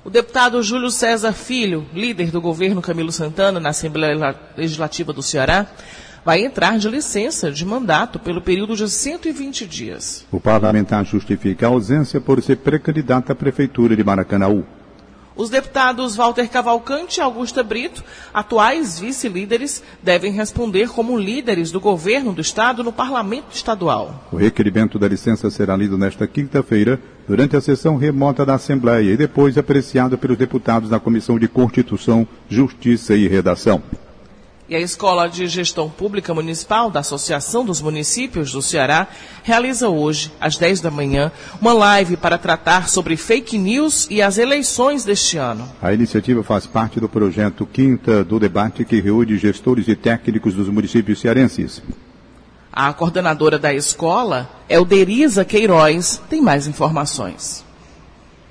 O 0.04 0.10
deputado 0.10 0.62
Júlio 0.62 0.90
César 0.90 1.32
Filho, 1.32 1.86
líder 1.94 2.30
do 2.30 2.40
governo 2.40 2.82
Camilo 2.82 3.12
Santana 3.12 3.60
na 3.60 3.68
Assembleia 3.68 4.36
Legislativa 4.56 5.12
do 5.12 5.22
Ceará, 5.22 5.66
vai 6.24 6.44
entrar 6.44 6.78
de 6.78 6.88
licença 6.88 7.50
de 7.50 7.64
mandato 7.64 8.18
pelo 8.18 8.40
período 8.40 8.76
de 8.76 8.88
120 8.88 9.66
dias. 9.66 10.26
O 10.30 10.40
parlamentar 10.40 11.04
justifica 11.04 11.66
a 11.66 11.70
ausência 11.70 12.20
por 12.20 12.42
ser 12.42 12.56
pré-candidato 12.58 13.32
à 13.32 13.34
Prefeitura 13.34 13.96
de 13.96 14.04
Maracanaú. 14.04 14.64
Os 15.34 15.48
deputados 15.48 16.14
Walter 16.14 16.46
Cavalcante 16.48 17.18
e 17.18 17.22
Augusta 17.22 17.62
Brito, 17.62 18.04
atuais 18.34 19.00
vice-líderes, 19.00 19.82
devem 20.02 20.30
responder 20.30 20.90
como 20.90 21.18
líderes 21.18 21.70
do 21.70 21.80
governo 21.80 22.34
do 22.34 22.42
Estado 22.42 22.84
no 22.84 22.92
Parlamento 22.92 23.46
Estadual. 23.54 24.28
O 24.30 24.36
requerimento 24.36 24.98
da 24.98 25.08
licença 25.08 25.50
será 25.50 25.74
lido 25.74 25.96
nesta 25.96 26.26
quinta-feira, 26.26 27.00
durante 27.26 27.56
a 27.56 27.62
sessão 27.62 27.96
remota 27.96 28.44
da 28.44 28.54
Assembleia 28.54 29.12
e 29.12 29.16
depois 29.16 29.56
apreciado 29.56 30.18
pelos 30.18 30.36
deputados 30.36 30.90
da 30.90 31.00
Comissão 31.00 31.38
de 31.38 31.48
Constituição, 31.48 32.28
Justiça 32.50 33.14
e 33.14 33.26
Redação. 33.26 33.82
E 34.68 34.76
a 34.76 34.80
Escola 34.80 35.28
de 35.28 35.48
Gestão 35.48 35.90
Pública 35.90 36.32
Municipal 36.32 36.88
da 36.88 37.00
Associação 37.00 37.64
dos 37.64 37.82
Municípios 37.82 38.52
do 38.52 38.62
Ceará 38.62 39.08
realiza 39.42 39.88
hoje, 39.88 40.32
às 40.40 40.56
10 40.56 40.80
da 40.80 40.90
manhã, 40.90 41.32
uma 41.60 41.72
live 41.72 42.16
para 42.16 42.38
tratar 42.38 42.88
sobre 42.88 43.16
fake 43.16 43.58
news 43.58 44.06
e 44.08 44.22
as 44.22 44.38
eleições 44.38 45.04
deste 45.04 45.36
ano. 45.36 45.68
A 45.82 45.92
iniciativa 45.92 46.44
faz 46.44 46.64
parte 46.64 47.00
do 47.00 47.08
projeto 47.08 47.66
Quinta 47.66 48.22
do 48.22 48.38
Debate 48.38 48.84
que 48.84 49.00
reúne 49.00 49.36
gestores 49.36 49.88
e 49.88 49.96
técnicos 49.96 50.54
dos 50.54 50.68
municípios 50.68 51.20
cearenses. 51.20 51.82
A 52.72 52.92
coordenadora 52.92 53.58
da 53.58 53.74
escola, 53.74 54.48
Elderiza 54.68 55.44
Queiroz, 55.44 56.22
tem 56.30 56.40
mais 56.40 56.68
informações. 56.68 57.64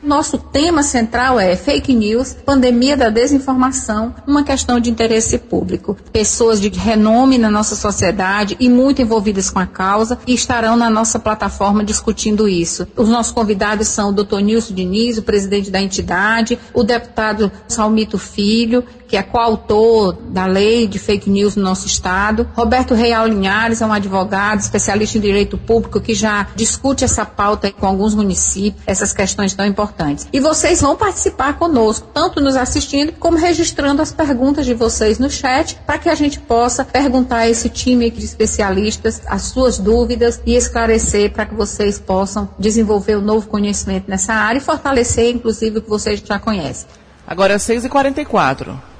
Nosso 0.03 0.39
tema 0.39 0.81
central 0.81 1.39
é 1.39 1.55
fake 1.55 1.93
news, 1.93 2.33
pandemia 2.33 2.97
da 2.97 3.09
desinformação, 3.09 4.15
uma 4.25 4.43
questão 4.43 4.79
de 4.79 4.89
interesse 4.89 5.37
público. 5.37 5.95
Pessoas 6.11 6.59
de 6.59 6.69
renome 6.69 7.37
na 7.37 7.51
nossa 7.51 7.75
sociedade 7.75 8.57
e 8.59 8.67
muito 8.67 8.99
envolvidas 8.99 9.51
com 9.51 9.59
a 9.59 9.67
causa 9.67 10.17
estarão 10.25 10.75
na 10.75 10.89
nossa 10.89 11.19
plataforma 11.19 11.83
discutindo 11.83 12.49
isso. 12.49 12.87
Os 12.95 13.09
nossos 13.09 13.31
convidados 13.31 13.89
são 13.89 14.09
o 14.09 14.11
Dr. 14.11 14.39
Nilson 14.39 14.73
Diniz, 14.73 15.19
o 15.19 15.23
presidente 15.23 15.69
da 15.69 15.79
entidade, 15.79 16.57
o 16.73 16.83
deputado 16.83 17.51
Salmito 17.67 18.17
Filho, 18.17 18.83
que 19.11 19.17
é 19.17 19.21
coautor 19.21 20.15
da 20.29 20.45
lei 20.45 20.87
de 20.87 20.97
fake 20.97 21.29
news 21.29 21.57
no 21.57 21.63
nosso 21.63 21.85
estado. 21.85 22.47
Roberto 22.53 22.93
Real 22.93 23.27
Linhares 23.27 23.81
é 23.81 23.85
um 23.85 23.91
advogado, 23.91 24.61
especialista 24.61 25.17
em 25.17 25.21
direito 25.21 25.57
público, 25.57 25.99
que 25.99 26.15
já 26.15 26.47
discute 26.55 27.03
essa 27.03 27.25
pauta 27.25 27.69
com 27.73 27.85
alguns 27.85 28.15
municípios, 28.15 28.81
essas 28.87 29.11
questões 29.11 29.53
tão 29.53 29.65
importantes. 29.65 30.29
E 30.31 30.39
vocês 30.39 30.79
vão 30.79 30.95
participar 30.95 31.59
conosco, 31.59 32.07
tanto 32.13 32.39
nos 32.39 32.55
assistindo 32.55 33.11
como 33.19 33.35
registrando 33.35 34.01
as 34.01 34.13
perguntas 34.13 34.65
de 34.65 34.73
vocês 34.73 35.19
no 35.19 35.29
chat, 35.29 35.77
para 35.85 35.97
que 35.97 36.07
a 36.07 36.15
gente 36.15 36.39
possa 36.39 36.85
perguntar 36.85 37.39
a 37.39 37.49
esse 37.49 37.67
time 37.67 38.09
de 38.09 38.23
especialistas 38.23 39.21
as 39.27 39.41
suas 39.41 39.77
dúvidas 39.77 40.41
e 40.45 40.55
esclarecer 40.55 41.33
para 41.33 41.45
que 41.45 41.53
vocês 41.53 41.99
possam 41.99 42.47
desenvolver 42.57 43.17
um 43.17 43.21
novo 43.21 43.45
conhecimento 43.45 44.05
nessa 44.09 44.33
área 44.33 44.59
e 44.59 44.61
fortalecer, 44.61 45.35
inclusive, 45.35 45.79
o 45.79 45.81
que 45.81 45.89
vocês 45.89 46.23
já 46.25 46.39
conhecem. 46.39 46.87
Agora 47.27 47.55
é 47.55 47.57
6h44. 47.57 48.90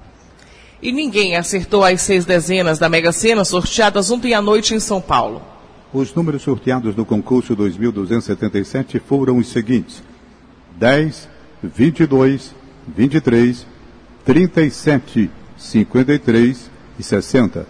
E 0.82 0.94
ninguém 0.94 1.36
acertou 1.36 1.84
as 1.84 2.02
seis 2.02 2.24
dezenas 2.24 2.80
da 2.80 2.88
Mega 2.88 3.12
Sena 3.12 3.44
sorteadas 3.44 4.10
ontem 4.10 4.34
à 4.34 4.42
noite 4.42 4.74
em 4.74 4.80
São 4.80 5.02
Paulo. 5.02 5.42
Os 5.94 6.16
números 6.16 6.42
sorteados 6.42 6.96
do 6.96 7.06
concurso 7.06 7.54
2277 7.54 8.98
foram 9.00 9.38
os 9.38 9.50
seguintes: 9.50 10.02
10, 10.82 11.30
22, 11.62 12.56
23, 12.88 13.68
37, 14.26 15.30
53 15.56 16.72
e 16.98 17.04
60. 17.04 17.68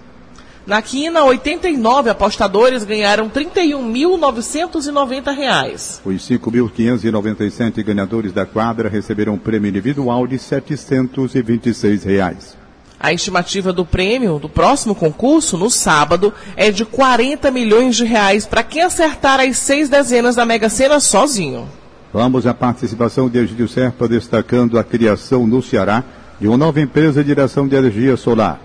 Na 0.65 0.81
quina, 0.81 1.25
89 1.25 2.09
apostadores 2.09 2.85
ganharam 2.85 3.25
R$ 3.25 3.31
31.990. 3.33 5.99
Os 6.05 6.25
5.597 6.25 7.83
ganhadores 7.83 8.31
da 8.31 8.45
quadra 8.45 8.87
receberam 8.87 9.33
um 9.33 9.37
prêmio 9.37 9.67
individual 9.67 10.25
de 10.25 10.39
726 10.39 12.05
reais. 12.05 12.55
A 12.97 13.11
estimativa 13.11 13.73
do 13.73 13.85
prêmio 13.85 14.39
do 14.39 14.47
próximo 14.47 14.95
concurso, 14.95 15.57
no 15.57 15.69
sábado, 15.69 16.33
é 16.55 16.71
de 16.71 16.85
40 16.85 17.51
milhões 17.51 17.97
de 17.97 18.05
reais 18.05 18.45
para 18.45 18.63
quem 18.63 18.83
acertar 18.83 19.41
as 19.41 19.57
seis 19.57 19.89
dezenas 19.89 20.37
da 20.37 20.45
Mega 20.45 20.69
Sena 20.69 21.01
sozinho. 21.01 21.67
Vamos 22.13 22.45
à 22.45 22.53
participação 22.53 23.29
de 23.29 23.39
Egídio 23.39 23.69
Serpa 23.69 24.05
destacando 24.05 24.77
a 24.77 24.83
criação 24.83 25.47
no 25.47 25.61
Ceará 25.61 26.03
de 26.41 26.47
uma 26.47 26.57
nova 26.57 26.81
empresa 26.81 27.23
de 27.23 27.29
geração 27.29 27.65
de 27.65 27.73
energia 27.73 28.17
solar. 28.17 28.59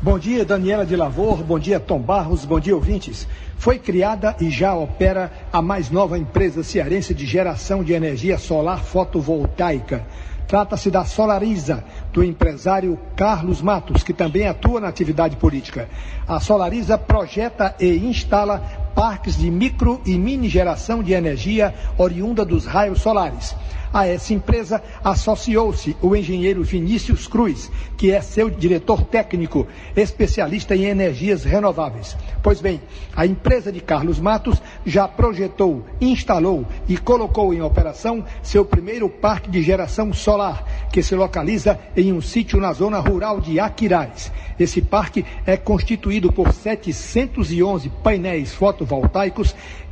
Bom 0.00 0.16
dia, 0.16 0.44
Daniela 0.44 0.86
de 0.86 0.94
Lavor. 0.94 1.42
Bom 1.42 1.58
dia, 1.58 1.80
Tom 1.80 1.98
Barros. 1.98 2.44
Bom 2.44 2.60
dia, 2.60 2.76
ouvintes. 2.76 3.26
Foi 3.56 3.80
criada 3.80 4.36
e 4.40 4.48
já 4.48 4.74
opera 4.74 5.32
a 5.52 5.60
mais 5.60 5.90
nova 5.90 6.16
empresa 6.16 6.62
cearense 6.62 7.12
de 7.14 7.26
geração 7.26 7.82
de 7.82 7.92
energia 7.92 8.38
solar 8.38 8.84
fotovoltaica. 8.84 10.06
Trata-se 10.46 10.90
da 10.90 11.04
Solariza, 11.04 11.82
do 12.12 12.22
empresário 12.22 12.96
Carlos 13.16 13.62
Matos, 13.62 14.04
que 14.04 14.12
também 14.12 14.46
atua 14.46 14.80
na 14.80 14.88
atividade 14.88 15.34
política. 15.36 15.88
A 16.28 16.38
Solariza 16.38 16.96
projeta 16.96 17.74
e 17.80 17.96
instala 18.06 18.81
parques 18.94 19.36
de 19.36 19.50
micro 19.50 20.00
e 20.04 20.16
mini 20.18 20.48
geração 20.48 21.02
de 21.02 21.12
energia 21.12 21.74
oriunda 21.98 22.44
dos 22.44 22.66
raios 22.66 23.00
solares. 23.00 23.54
A 23.92 24.06
essa 24.06 24.32
empresa 24.32 24.82
associou-se 25.04 25.94
o 26.00 26.16
engenheiro 26.16 26.62
Vinícius 26.62 27.26
Cruz, 27.26 27.70
que 27.94 28.10
é 28.10 28.22
seu 28.22 28.48
diretor 28.48 29.04
técnico, 29.04 29.66
especialista 29.94 30.74
em 30.74 30.84
energias 30.84 31.44
renováveis. 31.44 32.16
Pois 32.42 32.58
bem, 32.62 32.80
a 33.14 33.26
empresa 33.26 33.70
de 33.70 33.82
Carlos 33.82 34.18
Matos 34.18 34.62
já 34.86 35.06
projetou, 35.06 35.84
instalou 36.00 36.66
e 36.88 36.96
colocou 36.96 37.52
em 37.52 37.60
operação 37.60 38.24
seu 38.42 38.64
primeiro 38.64 39.10
parque 39.10 39.50
de 39.50 39.62
geração 39.62 40.10
solar, 40.10 40.88
que 40.90 41.02
se 41.02 41.14
localiza 41.14 41.78
em 41.94 42.14
um 42.14 42.22
sítio 42.22 42.58
na 42.58 42.72
zona 42.72 42.98
rural 42.98 43.42
de 43.42 43.60
Aquiraz. 43.60 44.32
Esse 44.58 44.80
parque 44.80 45.24
é 45.44 45.56
constituído 45.56 46.32
por 46.32 46.50
711 46.50 47.90
painéis 48.02 48.54
fotovoltaicos 48.54 48.81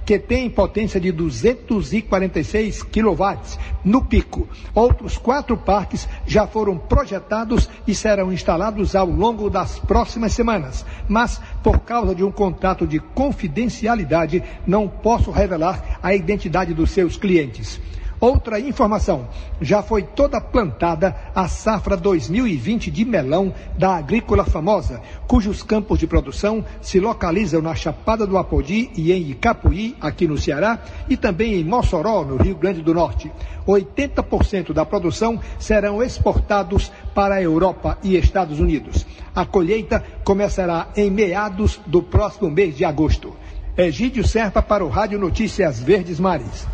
que 0.04 0.18
tem 0.18 0.50
potência 0.50 1.00
de 1.00 1.12
246 1.12 2.82
kW 2.82 3.36
no 3.84 4.04
pico. 4.04 4.48
Outros 4.74 5.16
quatro 5.16 5.56
parques 5.56 6.08
já 6.26 6.46
foram 6.46 6.76
projetados 6.76 7.68
e 7.86 7.94
serão 7.94 8.32
instalados 8.32 8.96
ao 8.96 9.06
longo 9.06 9.48
das 9.48 9.78
próximas 9.78 10.32
semanas. 10.32 10.84
Mas, 11.08 11.40
por 11.62 11.80
causa 11.80 12.14
de 12.14 12.24
um 12.24 12.32
contrato 12.32 12.86
de 12.86 12.98
confidencialidade, 12.98 14.42
não 14.66 14.88
posso 14.88 15.30
revelar 15.30 15.98
a 16.02 16.14
identidade 16.14 16.74
dos 16.74 16.90
seus 16.90 17.16
clientes. 17.16 17.80
Outra 18.20 18.60
informação: 18.60 19.26
já 19.62 19.82
foi 19.82 20.02
toda 20.02 20.38
plantada 20.42 21.16
a 21.34 21.48
safra 21.48 21.96
2020 21.96 22.90
de 22.90 23.02
melão 23.02 23.54
da 23.78 23.96
Agrícola 23.96 24.44
Famosa, 24.44 25.00
cujos 25.26 25.62
campos 25.62 25.98
de 25.98 26.06
produção 26.06 26.62
se 26.82 27.00
localizam 27.00 27.62
na 27.62 27.74
Chapada 27.74 28.26
do 28.26 28.36
Apodi 28.36 28.90
e 28.94 29.10
em 29.10 29.30
Icapuí, 29.30 29.96
aqui 29.98 30.28
no 30.28 30.36
Ceará, 30.36 30.80
e 31.08 31.16
também 31.16 31.54
em 31.54 31.64
Mossoró, 31.64 32.22
no 32.22 32.36
Rio 32.36 32.56
Grande 32.56 32.82
do 32.82 32.92
Norte. 32.92 33.32
80% 33.66 34.74
da 34.74 34.84
produção 34.84 35.40
serão 35.58 36.02
exportados 36.02 36.92
para 37.14 37.36
a 37.36 37.42
Europa 37.42 37.96
e 38.02 38.16
Estados 38.16 38.60
Unidos. 38.60 39.06
A 39.34 39.46
colheita 39.46 40.04
começará 40.24 40.88
em 40.94 41.10
meados 41.10 41.80
do 41.86 42.02
próximo 42.02 42.50
mês 42.50 42.76
de 42.76 42.84
agosto. 42.84 43.34
Egídio 43.78 44.26
Serpa 44.26 44.60
para 44.60 44.84
o 44.84 44.88
Rádio 44.88 45.18
Notícias 45.18 45.80
Verdes 45.80 46.20
Mares. 46.20 46.66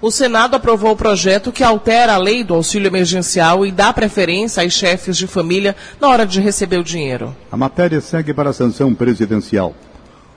O 0.00 0.12
Senado 0.12 0.54
aprovou 0.54 0.92
o 0.92 0.96
projeto 0.96 1.50
que 1.50 1.64
altera 1.64 2.14
a 2.14 2.18
lei 2.18 2.44
do 2.44 2.54
auxílio 2.54 2.86
emergencial 2.86 3.66
e 3.66 3.72
dá 3.72 3.92
preferência 3.92 4.62
aos 4.62 4.72
chefes 4.72 5.16
de 5.16 5.26
família 5.26 5.74
na 6.00 6.08
hora 6.08 6.24
de 6.24 6.40
receber 6.40 6.78
o 6.78 6.84
dinheiro. 6.84 7.34
A 7.50 7.56
matéria 7.56 8.00
segue 8.00 8.32
para 8.32 8.50
a 8.50 8.52
sanção 8.52 8.94
presidencial. 8.94 9.74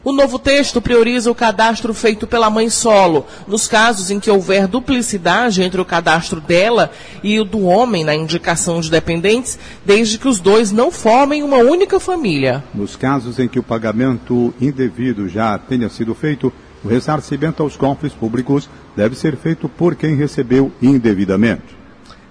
O 0.04 0.12
novo 0.12 0.40
texto 0.40 0.82
prioriza 0.82 1.30
o 1.30 1.36
cadastro 1.36 1.94
feito 1.94 2.26
pela 2.26 2.50
mãe 2.50 2.72
solo, 2.72 3.24
nos 3.48 3.68
casos 3.68 4.10
em 4.10 4.20
que 4.20 4.32
houver 4.32 4.66
duplicidade 4.66 5.62
entre 5.62 5.80
o 5.80 5.86
cadastro 5.86 6.42
dela 6.42 6.90
e 7.24 7.40
o 7.40 7.46
do 7.46 7.62
homem 7.62 8.04
na 8.04 8.16
indicação 8.16 8.82
de 8.82 8.90
dependentes, 8.90 9.60
desde 9.86 10.18
que 10.18 10.28
os 10.28 10.40
dois 10.40 10.72
não 10.72 10.90
formem 10.90 11.44
uma 11.44 11.58
única 11.58 12.00
família. 12.00 12.64
Nos 12.74 12.96
casos 12.96 13.38
em 13.38 13.48
que 13.48 13.60
o 13.60 13.64
pagamento 13.64 14.52
indevido 14.60 15.30
já 15.30 15.56
tenha 15.60 15.88
sido 15.88 16.16
feito, 16.16 16.52
o 16.84 16.88
ressarcimento 16.88 17.62
aos 17.62 17.76
cofres 17.76 18.14
públicos 18.14 18.70
deve 18.96 19.16
ser 19.16 19.36
feito 19.36 19.70
por 19.70 19.96
quem 19.96 20.16
recebeu 20.16 20.72
indevidamente. 20.82 21.78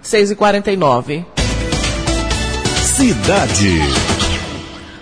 6 0.02 0.32
e 0.32 0.36
49 0.36 1.24
Cidade. 3.00 3.80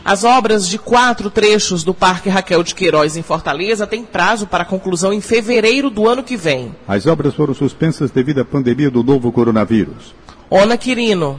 As 0.04 0.24
obras 0.24 0.68
de 0.68 0.78
quatro 0.78 1.28
trechos 1.28 1.84
do 1.84 1.92
Parque 1.92 2.28
Raquel 2.28 2.62
de 2.62 2.74
Queiroz 2.74 3.16
em 3.16 3.22
Fortaleza 3.22 3.86
têm 3.86 4.04
prazo 4.04 4.46
para 4.46 4.64
conclusão 4.64 5.12
em 5.12 5.20
fevereiro 5.20 5.90
do 5.90 6.08
ano 6.08 6.22
que 6.22 6.36
vem. 6.36 6.74
As 6.86 7.06
obras 7.06 7.34
foram 7.34 7.52
suspensas 7.52 8.10
devido 8.10 8.40
à 8.40 8.44
pandemia 8.44 8.90
do 8.90 9.02
novo 9.02 9.30
coronavírus. 9.30 10.14
Ona 10.48 10.78
Quirino. 10.78 11.38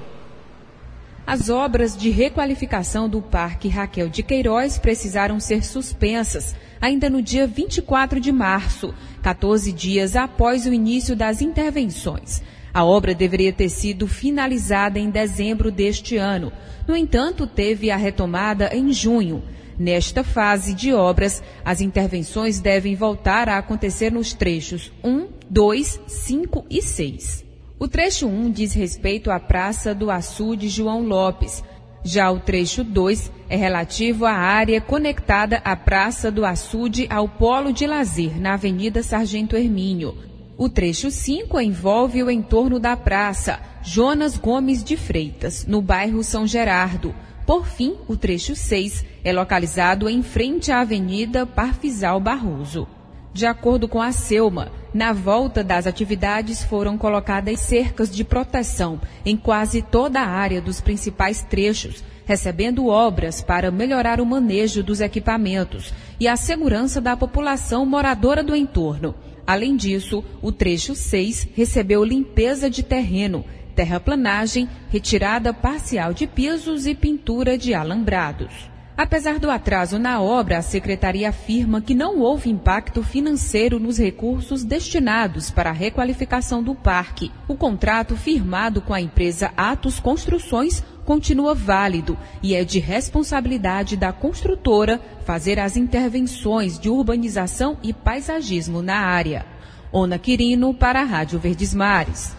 As 1.26 1.50
obras 1.50 1.98
de 1.98 2.10
requalificação 2.10 3.08
do 3.08 3.22
Parque 3.22 3.70
Raquel 3.70 4.10
de 4.10 4.22
Queiroz 4.22 4.78
precisaram 4.78 5.40
ser 5.40 5.64
suspensas 5.64 6.56
ainda 6.82 7.10
no 7.10 7.22
dia 7.22 7.46
24 7.46 8.20
de 8.20 8.32
março, 8.32 8.94
14 9.22 9.72
dias 9.72 10.16
após 10.16 10.66
o 10.66 10.74
início 10.74 11.16
das 11.16 11.42
intervenções. 11.42 12.42
A 12.74 12.86
obra 12.86 13.14
deveria 13.14 13.52
ter 13.52 13.70
sido 13.70 14.08
finalizada 14.08 15.00
em 15.00 15.10
dezembro 15.10 15.72
deste 15.72 16.18
ano. 16.18 16.52
No 16.88 16.96
entanto, 16.96 17.48
teve 17.48 17.92
a 17.92 17.98
retomada 17.98 18.70
em 18.76 18.94
junho. 18.94 19.44
Nesta 19.78 20.24
fase 20.24 20.74
de 20.74 20.94
obras, 20.94 21.42
as 21.64 21.82
intervenções 21.82 22.60
devem 22.60 22.96
voltar 22.96 23.48
a 23.48 23.58
acontecer 23.58 24.12
nos 24.12 24.34
trechos 24.34 24.92
1, 25.04 25.28
2, 25.50 26.02
5 26.06 26.66
e 26.70 26.82
6. 26.82 27.46
O 27.80 27.88
trecho 27.88 28.28
1 28.28 28.52
diz 28.52 28.74
respeito 28.74 29.32
à 29.32 29.40
Praça 29.40 29.96
do 29.96 30.12
Açude 30.12 30.68
João 30.68 31.02
Lopes, 31.02 31.64
já 32.04 32.32
o 32.32 32.40
trecho 32.40 32.84
2 32.84 33.32
é 33.50 33.56
relativo 33.56 34.26
à 34.26 34.34
área 34.34 34.80
conectada 34.80 35.62
à 35.66 35.76
Praça 35.76 36.32
do 36.32 36.46
Açude 36.46 37.08
ao 37.10 37.28
Polo 37.28 37.74
de 37.74 37.86
Lazer, 37.86 38.40
na 38.40 38.54
Avenida 38.54 39.04
Sargento 39.04 39.56
Hermínio. 39.56 40.16
O 40.58 40.70
trecho 40.70 41.10
5 41.10 41.60
envolve 41.60 42.22
o 42.22 42.30
entorno 42.30 42.80
da 42.80 42.96
praça 42.96 43.60
Jonas 43.82 44.38
Gomes 44.38 44.84
de 44.84 44.98
Freitas, 44.98 45.66
no 45.66 45.82
bairro 45.82 46.24
São 46.24 46.46
Gerardo. 46.46 47.16
Por 47.46 47.66
fim, 47.66 47.96
o 48.08 48.16
trecho 48.16 48.56
6 48.56 49.06
é 49.24 49.34
localizado 49.34 50.08
em 50.10 50.22
frente 50.22 50.72
à 50.72 50.82
Avenida 50.82 51.46
Parfisal 51.46 52.20
Barroso. 52.20 52.88
De 53.34 53.46
acordo 53.46 53.88
com 53.88 54.02
a 54.02 54.12
Selma, 54.12 54.72
na 54.94 55.14
volta 55.14 55.64
das 55.64 55.86
atividades 55.86 56.64
foram 56.64 56.98
colocadas 56.98 57.60
cercas 57.60 58.14
de 58.14 58.24
proteção 58.24 59.00
em 59.26 59.38
quase 59.38 59.82
toda 59.82 60.20
a 60.20 60.28
área 60.28 60.62
dos 60.62 60.82
principais 60.82 61.44
trechos, 61.44 62.04
recebendo 62.26 62.88
obras 62.88 63.42
para 63.42 63.72
melhorar 63.72 64.20
o 64.20 64.26
manejo 64.26 64.84
dos 64.84 65.02
equipamentos 65.02 65.94
e 66.20 66.28
a 66.28 66.36
segurança 66.36 67.00
da 67.00 67.16
população 67.16 67.86
moradora 67.86 68.44
do 68.44 68.56
entorno. 68.56 69.16
Além 69.46 69.76
disso, 69.76 70.24
o 70.42 70.52
trecho 70.52 70.94
6 70.94 71.50
recebeu 71.56 72.04
limpeza 72.04 72.70
de 72.70 72.84
terreno, 72.84 73.44
terraplanagem, 73.76 74.70
retirada 74.90 75.54
parcial 75.54 76.14
de 76.14 76.28
pisos 76.28 76.86
e 76.86 76.94
pintura 76.94 77.58
de 77.58 77.74
alambrados. 77.74 78.69
Apesar 79.00 79.40
do 79.40 79.50
atraso 79.50 79.98
na 79.98 80.22
obra, 80.22 80.58
a 80.58 80.62
secretaria 80.62 81.30
afirma 81.30 81.80
que 81.80 81.96
não 81.96 82.20
houve 82.20 82.50
impacto 82.50 83.02
financeiro 83.02 83.80
nos 83.80 83.98
recursos 83.98 84.62
destinados 84.62 85.50
para 85.50 85.70
a 85.70 85.74
requalificação 85.74 86.62
do 86.62 86.76
parque. 86.76 87.32
O 87.48 87.56
contrato 87.56 88.18
firmado 88.18 88.82
com 88.82 88.94
a 88.94 89.00
empresa 89.00 89.54
Atos 89.56 90.02
Construções 90.02 90.84
continua 91.06 91.56
válido 91.56 92.18
e 92.44 92.54
é 92.54 92.66
de 92.66 92.80
responsabilidade 92.80 93.96
da 93.96 94.12
construtora 94.12 95.00
fazer 95.24 95.62
as 95.62 95.78
intervenções 95.78 96.78
de 96.78 96.90
urbanização 96.90 97.78
e 97.82 97.94
paisagismo 97.94 98.82
na 98.82 98.98
área. 98.98 99.46
Ona 99.94 100.20
Quirino 100.20 100.74
para 100.74 101.00
a 101.00 101.06
Rádio 101.06 101.40
Verdes 101.40 101.74
Mares. 101.74 102.36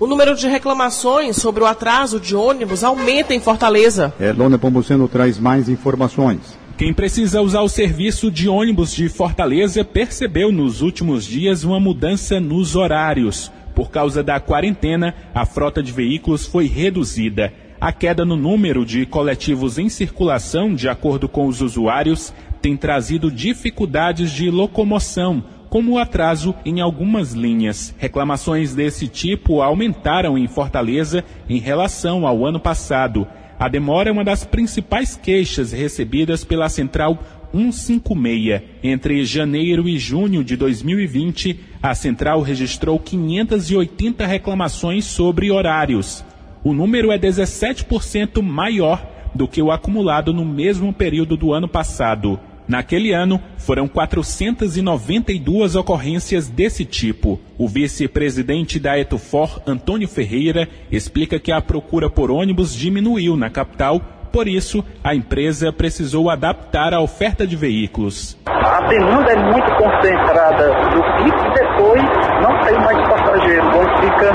O 0.00 0.06
número 0.06 0.34
de 0.34 0.48
reclamações 0.48 1.36
sobre 1.36 1.62
o 1.62 1.66
atraso 1.66 2.18
de 2.18 2.34
ônibus 2.34 2.82
aumenta 2.82 3.34
em 3.34 3.38
Fortaleza. 3.38 4.14
Elona 4.18 4.58
Pomuceno 4.58 5.06
traz 5.06 5.38
mais 5.38 5.68
informações. 5.68 6.58
Quem 6.78 6.94
precisa 6.94 7.42
usar 7.42 7.60
o 7.60 7.68
serviço 7.68 8.30
de 8.30 8.48
ônibus 8.48 8.94
de 8.94 9.10
Fortaleza 9.10 9.84
percebeu 9.84 10.50
nos 10.50 10.80
últimos 10.80 11.26
dias 11.26 11.64
uma 11.64 11.78
mudança 11.78 12.40
nos 12.40 12.74
horários. 12.74 13.52
Por 13.74 13.90
causa 13.90 14.22
da 14.22 14.40
quarentena, 14.40 15.14
a 15.34 15.44
frota 15.44 15.82
de 15.82 15.92
veículos 15.92 16.46
foi 16.46 16.66
reduzida. 16.66 17.52
A 17.78 17.92
queda 17.92 18.24
no 18.24 18.36
número 18.36 18.86
de 18.86 19.04
coletivos 19.04 19.76
em 19.76 19.90
circulação, 19.90 20.74
de 20.74 20.88
acordo 20.88 21.28
com 21.28 21.46
os 21.46 21.60
usuários, 21.60 22.32
tem 22.62 22.74
trazido 22.74 23.30
dificuldades 23.30 24.30
de 24.30 24.50
locomoção, 24.50 25.44
como 25.70 25.92
o 25.92 25.98
atraso 25.98 26.54
em 26.66 26.80
algumas 26.80 27.32
linhas. 27.32 27.94
Reclamações 27.96 28.74
desse 28.74 29.06
tipo 29.06 29.62
aumentaram 29.62 30.36
em 30.36 30.48
Fortaleza 30.48 31.24
em 31.48 31.58
relação 31.58 32.26
ao 32.26 32.44
ano 32.44 32.60
passado. 32.60 33.26
A 33.58 33.68
demora 33.68 34.08
é 34.08 34.12
uma 34.12 34.24
das 34.24 34.44
principais 34.44 35.16
queixas 35.16 35.72
recebidas 35.72 36.44
pela 36.44 36.68
Central 36.68 37.18
156. 37.52 38.62
Entre 38.82 39.24
janeiro 39.24 39.88
e 39.88 39.98
junho 39.98 40.42
de 40.42 40.56
2020, 40.56 41.60
a 41.82 41.94
central 41.94 42.40
registrou 42.40 42.98
580 42.98 44.26
reclamações 44.26 45.04
sobre 45.04 45.50
horários. 45.50 46.24
O 46.64 46.72
número 46.72 47.10
é 47.10 47.18
17% 47.18 48.42
maior 48.42 49.06
do 49.34 49.46
que 49.46 49.62
o 49.62 49.70
acumulado 49.70 50.32
no 50.32 50.44
mesmo 50.44 50.92
período 50.92 51.36
do 51.36 51.52
ano 51.52 51.68
passado. 51.68 52.38
Naquele 52.70 53.12
ano, 53.12 53.42
foram 53.58 53.88
492 53.88 55.74
ocorrências 55.74 56.48
desse 56.48 56.84
tipo. 56.84 57.40
O 57.58 57.66
vice-presidente 57.66 58.78
da 58.78 58.96
Etufor, 58.96 59.60
Antônio 59.66 60.06
Ferreira, 60.06 60.68
explica 60.88 61.40
que 61.40 61.50
a 61.50 61.60
procura 61.60 62.08
por 62.08 62.30
ônibus 62.30 62.72
diminuiu 62.72 63.36
na 63.36 63.50
capital, 63.50 64.00
por 64.32 64.46
isso 64.46 64.84
a 65.02 65.16
empresa 65.16 65.72
precisou 65.72 66.30
adaptar 66.30 66.94
a 66.94 67.00
oferta 67.00 67.44
de 67.44 67.56
veículos. 67.56 68.38
A 68.46 68.86
demanda 68.86 69.32
é 69.32 69.50
muito 69.50 69.70
concentrada 69.74 70.68
do 70.90 71.24
pico 71.24 71.52
depois 71.52 72.02
não 72.40 72.60
tem 72.60 72.74
mais 72.78 73.08
passageiro, 73.08 73.66
então 73.66 73.96
fica 74.00 74.32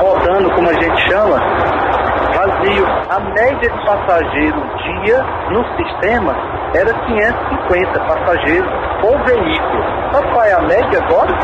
rodando, 0.00 0.50
como 0.54 0.68
a 0.68 0.72
gente 0.72 1.08
chama, 1.08 1.38
vazio. 2.58 2.86
A 3.08 3.20
média 3.20 3.70
de 3.70 3.84
passageiro 3.84 4.60
dia 5.04 5.22
no 5.50 5.64
sistema 5.76 6.34
era 6.74 6.92
550 7.06 8.00
passageiros 8.00 8.70
por 9.00 9.18
veículo. 9.24 9.82
Sabe 10.12 10.32
qual 10.32 10.44
é 10.44 10.52
a 10.52 10.62
média 10.62 11.02
agora? 11.04 11.38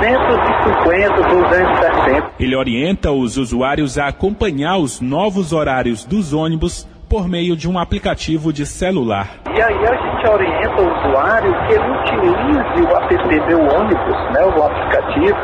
250, 0.00 1.28
270. 1.28 2.30
Ele 2.40 2.56
orienta 2.56 3.10
os 3.12 3.36
usuários 3.36 3.98
a 3.98 4.08
acompanhar 4.08 4.78
os 4.78 5.00
novos 5.00 5.52
horários 5.52 6.04
dos 6.04 6.32
ônibus 6.32 6.86
por 7.08 7.26
meio 7.26 7.56
de 7.56 7.68
um 7.68 7.78
aplicativo 7.78 8.52
de 8.52 8.66
celular. 8.66 9.28
E 9.46 9.62
aí 9.62 9.86
a 9.86 9.96
gente 9.96 10.30
orienta 10.30 10.82
o 10.82 11.08
usuário 11.08 11.52
que 11.66 11.72
ele 11.72 11.90
utilize 11.90 12.82
o 12.82 12.96
app 12.96 13.14
do 13.48 13.60
ônibus, 13.74 14.16
né, 14.34 14.44
o 14.44 14.62
aplicativo, 14.62 15.38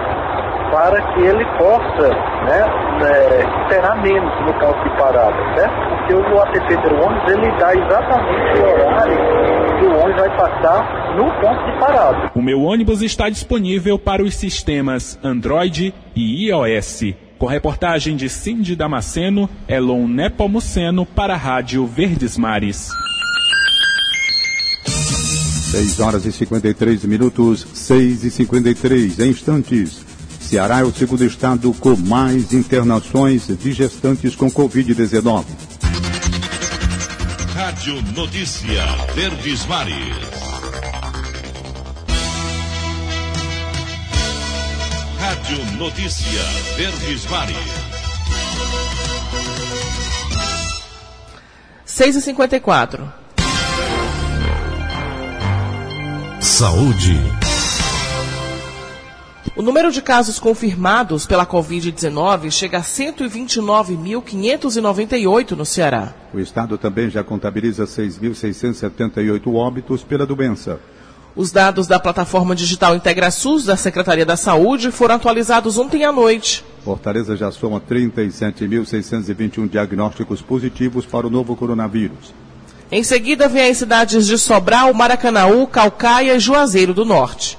para 0.75 1.01
que 1.15 1.21
ele 1.21 1.45
possa 1.57 2.09
né, 2.09 2.67
é, 3.07 3.63
esperar 3.63 4.03
menos 4.03 4.33
no 4.45 4.53
campo 4.59 4.83
de 4.83 4.97
parada, 4.99 5.55
certo? 5.55 5.75
Porque 5.89 6.15
o 6.15 6.43
app 6.43 6.59
do 6.59 6.95
ônibus 6.97 7.33
ele 7.33 7.59
dá 7.59 7.73
exatamente 7.75 8.59
o 8.59 8.65
horário 8.65 9.17
que 9.79 9.87
o 9.87 9.97
ônibus 9.97 10.21
vai 10.21 10.37
passar 10.37 11.17
no 11.17 11.25
ponto 11.41 11.65
de 11.65 11.79
parada. 11.79 12.33
O 12.35 12.43
meu 12.43 12.61
ônibus 12.61 13.03
está 13.03 13.31
disponível 13.31 13.97
para 14.01 14.21
os 14.21 14.35
sistemas 14.35 15.17
Android 15.23 15.95
e 16.17 16.49
iOS. 16.49 17.15
Com 17.39 17.47
reportagem 17.47 18.17
de 18.17 18.29
Cindy 18.29 18.75
Damasceno, 18.75 19.49
Elon 19.69 20.09
Nepomuceno 20.09 21.07
para 21.07 21.35
a 21.35 21.37
Rádio 21.37 21.87
Verdes 21.87 22.37
Mares. 22.37 22.89
6 24.85 26.01
horas 26.01 26.27
e 26.27 26.33
53 26.33 27.05
minutos, 27.05 27.67
6 27.75 28.25
e 28.25 28.31
53 28.31 29.19
em 29.21 29.31
instantes. 29.31 30.04
Ceará 30.45 30.81
é 30.81 30.85
o 30.85 30.93
segundo 30.93 31.25
estado 31.25 31.73
com 31.73 31.97
mais 31.97 32.53
internações 32.53 33.47
de 33.47 33.73
gestantes 33.73 34.37
com 34.37 34.51
Covid-19. 34.51 35.45
Rádio 37.55 38.03
Notícia 38.15 38.85
Verdes 39.15 39.65
Mares. 39.67 40.17
Rádio 45.19 45.77
Notícia 45.79 46.43
Verdes 46.77 47.27
Mares. 47.31 47.57
6 51.87 52.17
e 52.17 52.21
54 52.21 53.13
Saúde. 56.41 57.44
O 59.57 59.63
número 59.63 59.93
de 59.93 60.03
casos 60.03 60.41
confirmados 60.41 61.27
pela 61.27 61.47
Covid-19 61.47 62.51
chega 62.51 62.79
a 62.79 62.83
129.598 62.83 65.53
no 65.53 65.65
Ceará. 65.65 66.13
O 66.35 66.41
estado 66.41 66.77
também 66.77 67.09
já 67.09 67.23
contabiliza 67.23 67.85
6.678 67.85 69.55
óbitos 69.55 70.03
pela 70.03 70.27
doença. 70.27 70.81
Os 71.37 71.53
dados 71.53 71.87
da 71.87 72.01
plataforma 72.01 72.57
digital 72.57 72.97
IntegraSUS 72.97 73.65
da 73.65 73.77
Secretaria 73.77 74.27
da 74.27 74.37
Saúde 74.37 74.91
foram 74.91 75.15
atualizados 75.15 75.79
ontem 75.79 76.05
à 76.05 76.11
noite. 76.11 76.65
Fortaleza 76.85 77.37
já 77.37 77.53
soma 77.53 77.81
37.621 77.81 79.69
diagnósticos 79.69 80.43
positivos 80.43 81.07
para 81.07 81.29
o 81.29 81.31
novo 81.31 81.55
coronavírus. 81.55 82.35
Em 82.91 83.05
seguida, 83.05 83.49
vem 83.49 83.71
as 83.71 83.79
cidades 83.79 84.27
de 84.27 84.37
Sobral, 84.37 84.93
Maracanaú, 84.93 85.65
Calcaia 85.69 86.35
e 86.35 86.41
Juazeiro 86.41 86.93
do 86.93 87.05
Norte. 87.05 87.57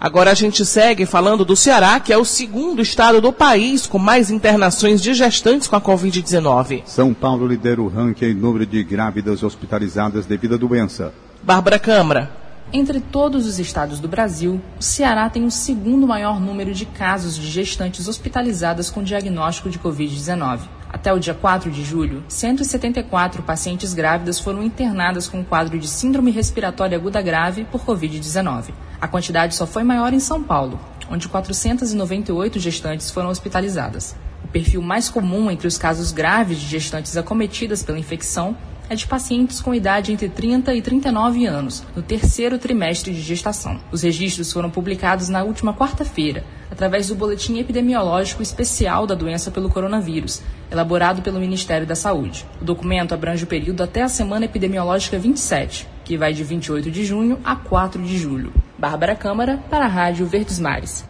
Agora 0.00 0.30
a 0.30 0.34
gente 0.34 0.64
segue 0.64 1.04
falando 1.04 1.44
do 1.44 1.56
Ceará, 1.56 1.98
que 1.98 2.12
é 2.12 2.16
o 2.16 2.24
segundo 2.24 2.80
estado 2.80 3.20
do 3.20 3.32
país 3.32 3.84
com 3.84 3.98
mais 3.98 4.30
internações 4.30 5.02
de 5.02 5.12
gestantes 5.12 5.66
com 5.66 5.74
a 5.74 5.80
Covid-19. 5.80 6.82
São 6.86 7.12
Paulo 7.12 7.44
lidera 7.48 7.82
o 7.82 7.88
ranking 7.88 8.26
em 8.26 8.34
número 8.34 8.64
de 8.64 8.84
grávidas 8.84 9.42
hospitalizadas 9.42 10.24
devido 10.24 10.54
à 10.54 10.56
doença. 10.56 11.12
Bárbara 11.42 11.80
Câmara. 11.80 12.30
Entre 12.72 13.00
todos 13.00 13.44
os 13.44 13.58
estados 13.58 13.98
do 13.98 14.06
Brasil, 14.06 14.60
o 14.78 14.82
Ceará 14.82 15.28
tem 15.28 15.44
o 15.44 15.50
segundo 15.50 16.06
maior 16.06 16.38
número 16.38 16.72
de 16.72 16.86
casos 16.86 17.34
de 17.34 17.48
gestantes 17.48 18.06
hospitalizadas 18.06 18.90
com 18.90 19.02
diagnóstico 19.02 19.68
de 19.68 19.80
Covid-19. 19.80 20.60
Até 20.90 21.12
o 21.12 21.18
dia 21.18 21.34
4 21.34 21.70
de 21.70 21.84
julho, 21.84 22.24
174 22.28 23.42
pacientes 23.42 23.92
grávidas 23.92 24.40
foram 24.40 24.62
internadas 24.62 25.28
com 25.28 25.44
quadro 25.44 25.78
de 25.78 25.86
síndrome 25.86 26.30
respiratória 26.30 26.96
aguda 26.96 27.20
grave 27.20 27.64
por 27.64 27.82
Covid-19. 27.84 28.70
A 29.00 29.06
quantidade 29.06 29.54
só 29.54 29.66
foi 29.66 29.84
maior 29.84 30.14
em 30.14 30.20
São 30.20 30.42
Paulo, 30.42 30.80
onde 31.10 31.28
498 31.28 32.58
gestantes 32.58 33.10
foram 33.10 33.28
hospitalizadas. 33.28 34.16
O 34.42 34.48
perfil 34.48 34.80
mais 34.80 35.10
comum 35.10 35.50
entre 35.50 35.66
os 35.66 35.76
casos 35.76 36.10
graves 36.10 36.58
de 36.58 36.66
gestantes 36.66 37.16
acometidas 37.16 37.82
pela 37.82 37.98
infecção 37.98 38.56
é 38.88 38.94
de 38.94 39.06
pacientes 39.06 39.60
com 39.60 39.74
idade 39.74 40.12
entre 40.12 40.30
30 40.30 40.74
e 40.74 40.80
39 40.80 41.44
anos, 41.44 41.84
no 41.94 42.02
terceiro 42.02 42.58
trimestre 42.58 43.12
de 43.12 43.20
gestação. 43.20 43.78
Os 43.92 44.02
registros 44.02 44.50
foram 44.50 44.70
publicados 44.70 45.28
na 45.28 45.42
última 45.42 45.74
quarta-feira, 45.74 46.42
através 46.70 47.08
do 47.08 47.14
Boletim 47.14 47.58
Epidemiológico 47.58 48.42
Especial 48.42 49.06
da 49.06 49.14
Doença 49.14 49.50
pelo 49.50 49.68
Coronavírus, 49.68 50.42
elaborado 50.70 51.22
pelo 51.22 51.40
Ministério 51.40 51.86
da 51.86 51.94
Saúde. 51.94 52.46
O 52.60 52.64
documento 52.64 53.14
abrange 53.14 53.44
o 53.44 53.46
período 53.46 53.82
até 53.82 54.02
a 54.02 54.08
semana 54.08 54.44
epidemiológica 54.44 55.18
27, 55.18 55.88
que 56.04 56.16
vai 56.16 56.32
de 56.32 56.44
28 56.44 56.90
de 56.90 57.04
junho 57.04 57.38
a 57.44 57.56
4 57.56 58.02
de 58.02 58.18
julho. 58.18 58.52
Bárbara 58.78 59.16
Câmara, 59.16 59.58
para 59.70 59.86
a 59.86 59.88
Rádio 59.88 60.26
Verdes 60.26 60.58
Mares. 60.58 61.04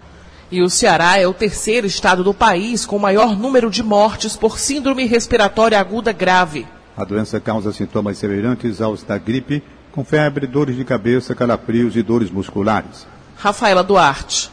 E 0.50 0.62
o 0.62 0.70
Ceará 0.70 1.18
é 1.18 1.26
o 1.26 1.34
terceiro 1.34 1.86
estado 1.86 2.24
do 2.24 2.32
país 2.32 2.86
com 2.86 2.98
maior 2.98 3.36
número 3.36 3.70
de 3.70 3.82
mortes 3.82 4.34
por 4.34 4.58
síndrome 4.58 5.04
respiratória 5.04 5.78
aguda 5.78 6.10
grave. 6.10 6.66
A 6.96 7.04
doença 7.04 7.38
causa 7.38 7.72
sintomas 7.72 8.16
semelhantes 8.16 8.80
aos 8.80 9.02
da 9.02 9.18
gripe, 9.18 9.62
com 9.92 10.02
febre, 10.02 10.46
dores 10.46 10.74
de 10.74 10.84
cabeça, 10.84 11.34
calafrios 11.34 11.96
e 11.96 12.02
dores 12.02 12.30
musculares. 12.30 13.06
Rafaela 13.36 13.84
Duarte. 13.84 14.50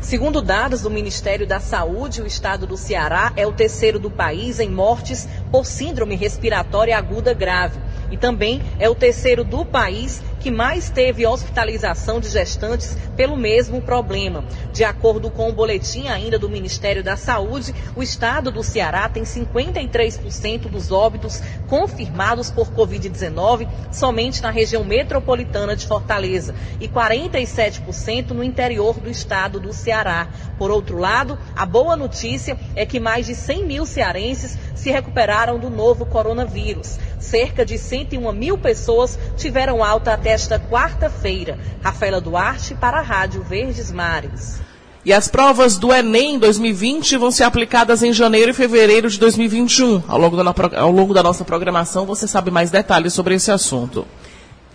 Segundo 0.00 0.42
dados 0.42 0.82
do 0.82 0.90
Ministério 0.90 1.46
da 1.46 1.58
Saúde, 1.58 2.20
o 2.20 2.26
estado 2.26 2.66
do 2.66 2.76
Ceará 2.76 3.32
é 3.36 3.46
o 3.46 3.52
terceiro 3.52 3.98
do 3.98 4.10
país 4.10 4.60
em 4.60 4.70
mortes 4.70 5.28
por 5.50 5.64
síndrome 5.64 6.14
respiratória 6.14 6.96
aguda 6.96 7.32
grave. 7.32 7.80
E 8.10 8.16
também 8.16 8.62
é 8.78 8.88
o 8.88 8.94
terceiro 8.94 9.42
do 9.42 9.64
país 9.64 10.22
que 10.40 10.50
mais 10.50 10.90
teve 10.90 11.26
hospitalização 11.26 12.20
de 12.20 12.28
gestantes 12.28 12.96
pelo 13.16 13.36
mesmo 13.36 13.80
problema. 13.80 14.44
De 14.72 14.84
acordo 14.84 15.30
com 15.30 15.48
o 15.48 15.52
boletim 15.52 16.08
ainda 16.08 16.38
do 16.38 16.48
Ministério 16.48 17.02
da 17.02 17.16
Saúde, 17.16 17.74
o 17.94 18.02
estado 18.02 18.50
do 18.50 18.62
Ceará 18.62 19.08
tem 19.08 19.22
53% 19.22 20.68
dos 20.68 20.92
óbitos 20.92 21.42
confirmados 21.68 22.50
por 22.50 22.68
Covid-19 22.68 23.68
somente 23.90 24.42
na 24.42 24.50
região 24.50 24.84
metropolitana 24.84 25.74
de 25.74 25.86
Fortaleza 25.86 26.54
e 26.80 26.88
47% 26.88 28.30
no 28.30 28.44
interior 28.44 29.00
do 29.00 29.10
estado 29.10 29.58
do 29.58 29.72
Ceará. 29.72 30.28
Por 30.58 30.70
outro 30.70 30.98
lado, 30.98 31.38
a 31.54 31.66
boa 31.66 31.96
notícia 31.96 32.58
é 32.74 32.84
que 32.86 33.00
mais 33.00 33.26
de 33.26 33.34
100 33.34 33.64
mil 33.66 33.86
cearenses 33.86 34.58
se 34.74 34.90
recuperaram 34.90 35.58
do 35.58 35.70
novo 35.70 36.06
coronavírus. 36.06 36.98
Cerca 37.18 37.64
de 37.64 37.78
101 37.78 38.32
mil 38.32 38.58
pessoas 38.58 39.18
tiveram 39.36 39.82
alta 39.82 40.12
até 40.12 40.35
esta 40.36 40.60
quarta-feira. 40.60 41.58
Rafaela 41.82 42.20
Duarte 42.20 42.74
para 42.74 42.98
a 42.98 43.02
Rádio 43.02 43.42
Verdes 43.42 43.90
Mares. 43.90 44.60
E 45.02 45.12
as 45.12 45.28
provas 45.28 45.78
do 45.78 45.92
Enem 45.92 46.38
2020 46.38 47.16
vão 47.16 47.30
ser 47.30 47.44
aplicadas 47.44 48.02
em 48.02 48.12
janeiro 48.12 48.50
e 48.50 48.54
fevereiro 48.54 49.08
de 49.08 49.18
2021. 49.18 50.02
Ao 50.06 50.18
longo 50.18 50.36
da, 50.36 50.54
ao 50.78 50.90
longo 50.90 51.14
da 51.14 51.22
nossa 51.22 51.44
programação, 51.44 52.04
você 52.04 52.26
sabe 52.26 52.50
mais 52.50 52.70
detalhes 52.70 53.14
sobre 53.14 53.34
esse 53.34 53.50
assunto. 53.50 54.06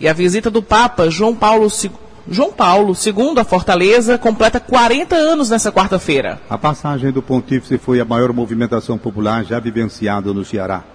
E 0.00 0.08
a 0.08 0.12
visita 0.12 0.50
do 0.50 0.62
Papa 0.62 1.08
João 1.08 1.34
Paulo 1.34 1.68
II. 1.68 1.92
João 2.28 2.52
Paulo 2.52 2.94
II 2.94 3.38
a 3.38 3.44
Fortaleza 3.44 4.16
completa 4.16 4.58
40 4.58 5.14
anos 5.14 5.50
nessa 5.50 5.70
quarta-feira. 5.70 6.40
A 6.48 6.56
passagem 6.56 7.12
do 7.12 7.20
pontífice 7.20 7.78
foi 7.78 8.00
a 8.00 8.04
maior 8.04 8.32
movimentação 8.32 8.96
popular 8.96 9.44
já 9.44 9.60
vivenciada 9.60 10.32
no 10.32 10.44
Ceará. 10.44 10.91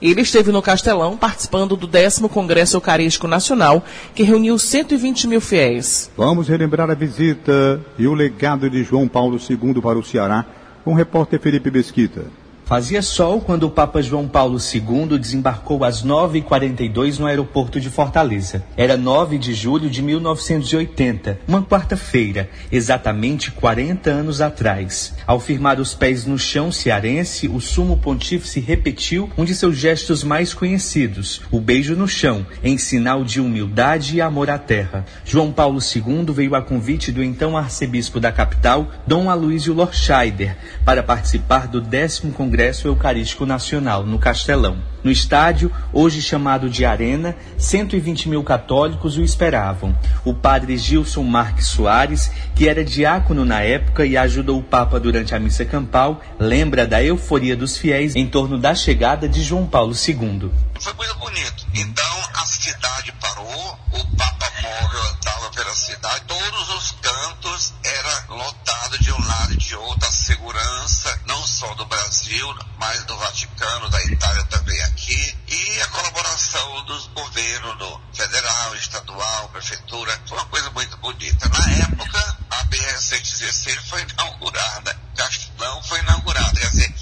Ele 0.00 0.20
esteve 0.20 0.52
no 0.52 0.60
Castelão 0.60 1.16
participando 1.16 1.76
do 1.76 1.86
10 1.86 2.18
Congresso 2.30 2.76
Eucarístico 2.76 3.26
Nacional, 3.26 3.84
que 4.14 4.22
reuniu 4.22 4.58
120 4.58 5.26
mil 5.26 5.40
fiéis. 5.40 6.10
Vamos 6.16 6.48
relembrar 6.48 6.90
a 6.90 6.94
visita 6.94 7.80
e 7.98 8.06
o 8.06 8.14
legado 8.14 8.68
de 8.68 8.84
João 8.84 9.08
Paulo 9.08 9.38
II 9.38 9.80
para 9.80 9.98
o 9.98 10.04
Ceará 10.04 10.44
com 10.84 10.92
o 10.92 10.96
repórter 10.96 11.40
Felipe 11.40 11.70
Mesquita. 11.70 12.24
Fazia 12.66 13.00
sol 13.00 13.40
quando 13.40 13.62
o 13.62 13.70
Papa 13.70 14.02
João 14.02 14.26
Paulo 14.26 14.58
II 14.58 15.16
desembarcou 15.20 15.84
às 15.84 16.04
9h42 16.04 17.20
no 17.20 17.26
aeroporto 17.26 17.80
de 17.80 17.88
Fortaleza. 17.88 18.64
Era 18.76 18.96
9 18.96 19.38
de 19.38 19.54
julho 19.54 19.88
de 19.88 20.02
1980, 20.02 21.38
uma 21.46 21.62
quarta-feira, 21.62 22.50
exatamente 22.72 23.52
40 23.52 24.10
anos 24.10 24.40
atrás. 24.40 25.14
Ao 25.24 25.38
firmar 25.38 25.78
os 25.78 25.94
pés 25.94 26.26
no 26.26 26.36
chão 26.36 26.72
cearense, 26.72 27.46
o 27.46 27.60
sumo 27.60 27.98
pontífice 27.98 28.58
repetiu 28.58 29.30
um 29.38 29.44
de 29.44 29.54
seus 29.54 29.76
gestos 29.76 30.24
mais 30.24 30.52
conhecidos, 30.52 31.42
o 31.52 31.60
beijo 31.60 31.94
no 31.94 32.08
chão, 32.08 32.44
em 32.64 32.76
sinal 32.76 33.22
de 33.22 33.40
humildade 33.40 34.16
e 34.16 34.20
amor 34.20 34.50
à 34.50 34.58
terra. 34.58 35.04
João 35.24 35.52
Paulo 35.52 35.78
II 35.78 36.34
veio 36.34 36.56
a 36.56 36.62
convite 36.62 37.12
do 37.12 37.22
então 37.22 37.56
arcebispo 37.56 38.18
da 38.18 38.32
capital, 38.32 38.90
Dom 39.06 39.30
Aloysio 39.30 39.72
Lorscheider, 39.72 40.56
para 40.84 41.00
participar 41.00 41.68
do 41.68 41.80
10 41.80 42.16
Congresso 42.34 42.55
Congresso 42.56 42.88
Eucarístico 42.88 43.44
Nacional, 43.44 44.02
no 44.02 44.18
Castelão. 44.18 44.82
No 45.04 45.10
estádio, 45.10 45.70
hoje 45.92 46.22
chamado 46.22 46.70
de 46.70 46.86
Arena, 46.86 47.36
120 47.58 48.30
mil 48.30 48.42
católicos 48.42 49.18
o 49.18 49.22
esperavam. 49.22 49.94
O 50.24 50.32
padre 50.32 50.78
Gilson 50.78 51.22
Marques 51.22 51.66
Soares, 51.66 52.32
que 52.54 52.66
era 52.66 52.82
diácono 52.82 53.44
na 53.44 53.60
época 53.60 54.06
e 54.06 54.16
ajudou 54.16 54.58
o 54.58 54.62
Papa 54.62 54.98
durante 54.98 55.34
a 55.34 55.38
missa 55.38 55.66
campal, 55.66 56.22
lembra 56.40 56.86
da 56.86 57.02
euforia 57.02 57.54
dos 57.54 57.76
fiéis 57.76 58.16
em 58.16 58.26
torno 58.26 58.56
da 58.56 58.74
chegada 58.74 59.28
de 59.28 59.42
João 59.42 59.66
Paulo 59.66 59.92
II. 59.92 60.50
Foi 60.80 60.94
muito 60.94 61.14
bonito. 61.18 61.66
Então 61.74 62.16
a 62.32 62.46
cidade 62.46 63.12
parou, 63.20 63.78
o 63.92 64.16
Papa 64.16 64.50
móvel 64.62 65.00
andava 65.02 65.50
pela 65.54 65.74
cidade, 65.74 66.22
todos 66.26 66.74
os 66.74 66.90
cantos 67.02 67.74
era 67.84 68.24
lotado 68.30 68.98
de 68.98 69.12
um 69.12 69.26
lado 69.26 69.52
e 69.52 69.56
de 69.56 69.74
outro, 69.76 70.08
a 70.08 70.12
segurança, 70.12 71.20
não 71.26 71.46
só 71.46 71.74
do 71.74 71.84
Brasil, 71.86 72.45
mas 72.78 73.04
do 73.04 73.16
Vaticano, 73.16 73.88
da 73.88 74.02
Itália 74.04 74.44
também 74.44 74.80
aqui, 74.82 75.36
e 75.48 75.80
a 75.82 75.86
colaboração 75.88 76.84
dos 76.84 77.06
governos 77.08 77.78
do 77.78 78.00
federal, 78.12 78.74
estadual, 78.76 79.48
prefeitura, 79.48 80.20
foi 80.26 80.38
uma 80.38 80.46
coisa 80.46 80.70
muito 80.70 80.96
bonita. 80.98 81.48
Na 81.48 81.72
época, 81.84 82.38
a 82.50 82.64
BR-116 82.64 83.80
foi 83.88 84.02
inaugurada, 84.02 84.98
Castelão 85.16 85.82
foi 85.84 85.98
inaugurado, 86.00 86.60
quer 86.60 86.70
dizer, 86.70 86.92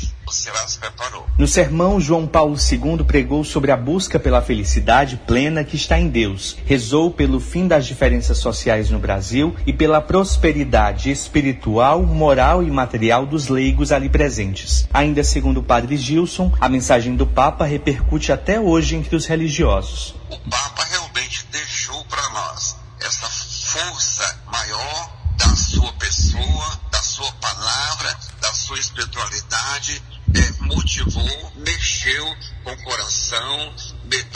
se 0.66 0.78
preparou. 0.78 1.26
No 1.38 1.46
sermão, 1.46 2.00
João 2.00 2.26
Paulo 2.26 2.56
II 2.56 3.04
pregou 3.04 3.44
sobre 3.44 3.70
a 3.70 3.76
busca 3.76 4.18
pela 4.18 4.42
felicidade 4.42 5.16
plena 5.26 5.64
que 5.64 5.76
está 5.76 5.98
em 5.98 6.08
Deus. 6.08 6.56
Rezou 6.64 7.10
pelo 7.10 7.40
fim 7.40 7.66
das 7.66 7.86
diferenças 7.86 8.38
sociais 8.38 8.90
no 8.90 8.98
Brasil 8.98 9.54
e 9.66 9.72
pela 9.72 10.00
prosperidade 10.00 11.10
espiritual, 11.10 12.02
moral 12.02 12.62
e 12.62 12.70
material 12.70 13.26
dos 13.26 13.48
leigos 13.48 13.92
ali 13.92 14.08
presentes. 14.08 14.88
Ainda 14.92 15.24
segundo 15.24 15.58
o 15.58 15.62
padre 15.62 15.96
Gilson, 15.96 16.52
a 16.60 16.68
mensagem 16.68 17.16
do 17.16 17.26
Papa 17.26 17.64
repercute 17.64 18.32
até 18.32 18.60
hoje 18.60 18.96
entre 18.96 19.16
os 19.16 19.26
religiosos. 19.26 20.14
O 20.30 20.38
Papa 20.50 20.84
realmente 20.90 21.46
deixou 21.50 22.04
para 22.04 22.28
nós 22.30 22.76
essa 23.00 23.28
força 23.28 24.38
maior 24.50 25.12
da 25.36 25.56
sua 25.56 25.92
pessoa, 25.94 26.80
da 26.90 27.02
sua 27.02 27.32
palavra, 27.32 28.16
da 28.40 28.52
sua 28.54 28.78
espiritualidade, 28.78 30.02
motivou, 30.60 31.52
mexeu 31.56 32.36
com 32.62 32.72
o 32.72 32.82
coração 32.82 33.74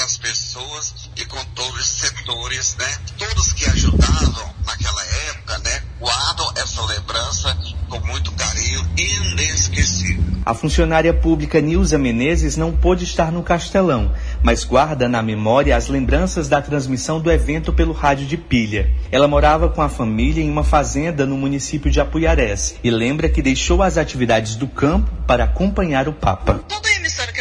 das 0.08 0.16
pessoas 0.16 0.94
e 1.16 1.24
com 1.26 1.44
todos 1.54 1.80
os 1.80 1.88
setores, 1.88 2.76
né? 2.78 2.98
Todos 3.18 3.52
que 3.52 3.66
ajudavam 3.66 4.54
naquela 4.64 5.04
época, 5.30 5.58
né? 5.58 5.82
Guardam 6.00 6.52
essa 6.56 6.82
lembrança 6.86 7.58
com 7.88 8.00
muito 8.06 8.32
carinho, 8.32 8.88
inesquecível. 8.96 10.24
A 10.46 10.54
funcionária 10.54 11.12
pública 11.12 11.60
Nilza 11.60 11.98
Menezes 11.98 12.56
não 12.56 12.72
pôde 12.72 13.04
estar 13.04 13.30
no 13.30 13.42
Castelão, 13.42 14.14
mas 14.42 14.64
guarda 14.64 15.08
na 15.08 15.22
memória 15.22 15.76
as 15.76 15.88
lembranças 15.88 16.48
da 16.48 16.60
transmissão 16.60 17.20
do 17.20 17.30
evento 17.30 17.72
pelo 17.72 17.92
rádio 17.92 18.26
de 18.26 18.36
pilha. 18.36 18.90
Ela 19.10 19.28
morava 19.28 19.68
com 19.68 19.82
a 19.82 19.88
família 19.88 20.42
em 20.42 20.50
uma 20.50 20.64
fazenda 20.64 21.26
no 21.26 21.36
município 21.36 21.90
de 21.90 22.00
Apuiarés 22.00 22.76
e 22.82 22.90
lembra 22.90 23.28
que 23.28 23.42
deixou 23.42 23.82
as 23.82 23.96
atividades 23.96 24.56
do 24.56 24.66
campo 24.66 25.10
para 25.26 25.44
acompanhar 25.44 26.08
o 26.08 26.12
Papa. 26.12 26.60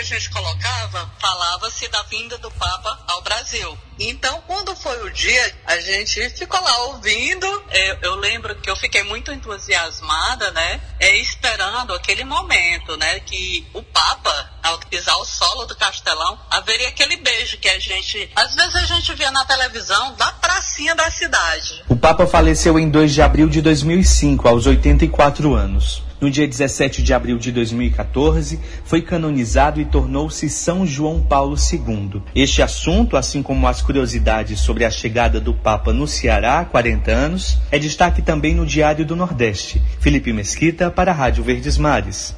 Gente 0.08 0.30
colocava 0.30 1.12
falava-se 1.20 1.88
da 1.90 2.02
vinda 2.04 2.38
do 2.38 2.50
Papa 2.52 3.00
ao 3.08 3.22
Brasil. 3.22 3.78
Então, 4.00 4.42
quando 4.46 4.76
foi 4.76 5.04
o 5.04 5.12
dia, 5.12 5.56
a 5.66 5.80
gente 5.80 6.30
ficou 6.30 6.62
lá 6.62 6.84
ouvindo. 6.84 7.46
Eu, 7.72 7.98
eu 8.04 8.16
lembro 8.16 8.56
que 8.56 8.70
eu 8.70 8.76
fiquei 8.76 9.04
muito 9.04 9.32
entusiasmada, 9.32 10.52
né? 10.52 10.80
É, 11.00 11.18
esperando 11.18 11.94
aquele 11.94 12.24
momento, 12.24 12.96
né? 12.96 13.20
Que 13.22 13.66
o 13.74 13.82
Papa, 13.82 14.52
ao 14.64 14.78
pisar 14.82 15.18
o 15.18 15.26
solo 15.26 15.66
do 15.66 15.76
Castelão, 15.76 16.40
haveria 16.50 16.90
aquele 16.90 17.18
beijo 17.18 17.58
que 17.58 17.68
a 17.68 17.80
gente, 17.80 18.30
às 18.36 18.56
vezes 18.56 18.76
a 18.76 18.86
gente 18.86 19.14
via 19.16 19.32
na 19.32 19.46
televisão 19.46 20.14
da 20.14 20.32
pracinha 20.34 20.96
da 20.96 21.10
cidade. 21.10 21.84
O 21.90 21.96
Papa 21.96 22.28
faleceu 22.28 22.78
em 22.78 22.90
2 22.90 23.14
de 23.14 23.22
abril 23.22 23.50
de 23.50 23.62
2005, 23.62 24.48
aos 24.48 24.68
84 24.68 25.56
anos. 25.56 26.04
No 26.20 26.32
dia 26.32 26.48
17 26.48 27.04
de 27.04 27.14
abril 27.14 27.38
de 27.38 27.52
2014, 27.52 28.60
foi 28.84 29.04
canonizado 29.04 29.80
e 29.80 29.86
tornou-se 29.86 30.50
São 30.50 30.86
João 30.86 31.22
Paulo 31.22 31.56
II. 31.56 32.22
Este 32.34 32.64
assunto, 32.64 33.16
assim 33.16 33.44
como 33.44 33.68
as 33.68 33.84
curiosidades 33.84 34.60
sobre 34.60 34.84
a 34.84 34.90
chegada 34.90 35.40
do 35.40 35.54
Papa 35.54 35.94
no 35.94 36.08
Ceará 36.08 36.60
há 36.60 36.66
40 36.66 37.12
anos, 37.12 37.60
é 37.72 37.78
destaque 37.78 38.24
também 38.24 38.56
no 38.56 38.66
Diário 38.66 39.06
do 39.06 39.16
Nordeste. 39.16 39.80
Felipe 40.00 40.34
Mesquita 40.34 40.90
para 40.90 41.12
a 41.12 41.16
Rádio 41.16 41.44
Verdes 41.44 41.78
Mares. 41.78 42.36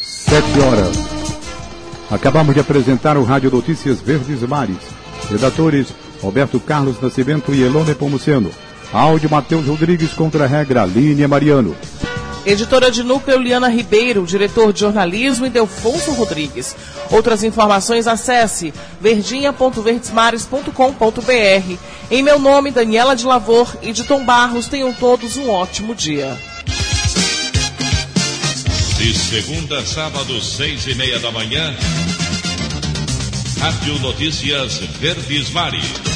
Sete 0.00 0.60
horas. 0.60 0.96
Acabamos 2.10 2.54
de 2.54 2.60
apresentar 2.60 3.18
o 3.18 3.24
Rádio 3.24 3.50
Notícias 3.50 4.00
Verdes 4.00 4.40
Mares. 4.42 4.78
Redatores 5.30 5.94
Roberto 6.22 6.60
Carlos 6.60 7.00
Nascimento 7.00 7.52
e 7.52 7.62
Elone 7.62 7.94
Pomuceno. 7.94 8.50
Áudio 8.92 9.30
Matheus 9.30 9.66
Rodrigues 9.66 10.12
contra 10.12 10.44
a 10.44 10.46
regra 10.46 10.84
Línia 10.84 11.26
Mariano. 11.26 11.74
Editora 12.44 12.90
de 12.90 13.04
núcleo 13.04 13.38
Liana 13.38 13.68
Ribeiro, 13.68 14.26
diretor 14.26 14.72
de 14.72 14.80
jornalismo 14.80 15.46
e 15.46 15.50
Delfonso 15.50 16.10
Rodrigues. 16.12 16.74
Outras 17.10 17.44
informações 17.44 18.08
acesse 18.08 18.74
verdinha.verdesmares.com.br. 19.00 21.76
Em 22.10 22.22
meu 22.22 22.40
nome, 22.40 22.72
Daniela 22.72 23.14
de 23.14 23.24
Lavor 23.24 23.76
e 23.80 23.92
de 23.92 24.02
Tom 24.04 24.24
Barros, 24.24 24.66
tenham 24.66 24.92
todos 24.92 25.36
um 25.36 25.50
ótimo 25.50 25.94
dia. 25.94 26.36
De 28.98 29.14
segunda 29.14 29.78
a 29.78 29.86
sábado, 29.86 30.40
seis 30.40 30.84
e 30.86 30.94
meia 30.94 31.18
da 31.20 31.30
manhã, 31.30 31.74
Rádio 33.60 33.98
Notícias 34.00 34.78
Verdes 35.00 35.50
Mares. 35.50 36.11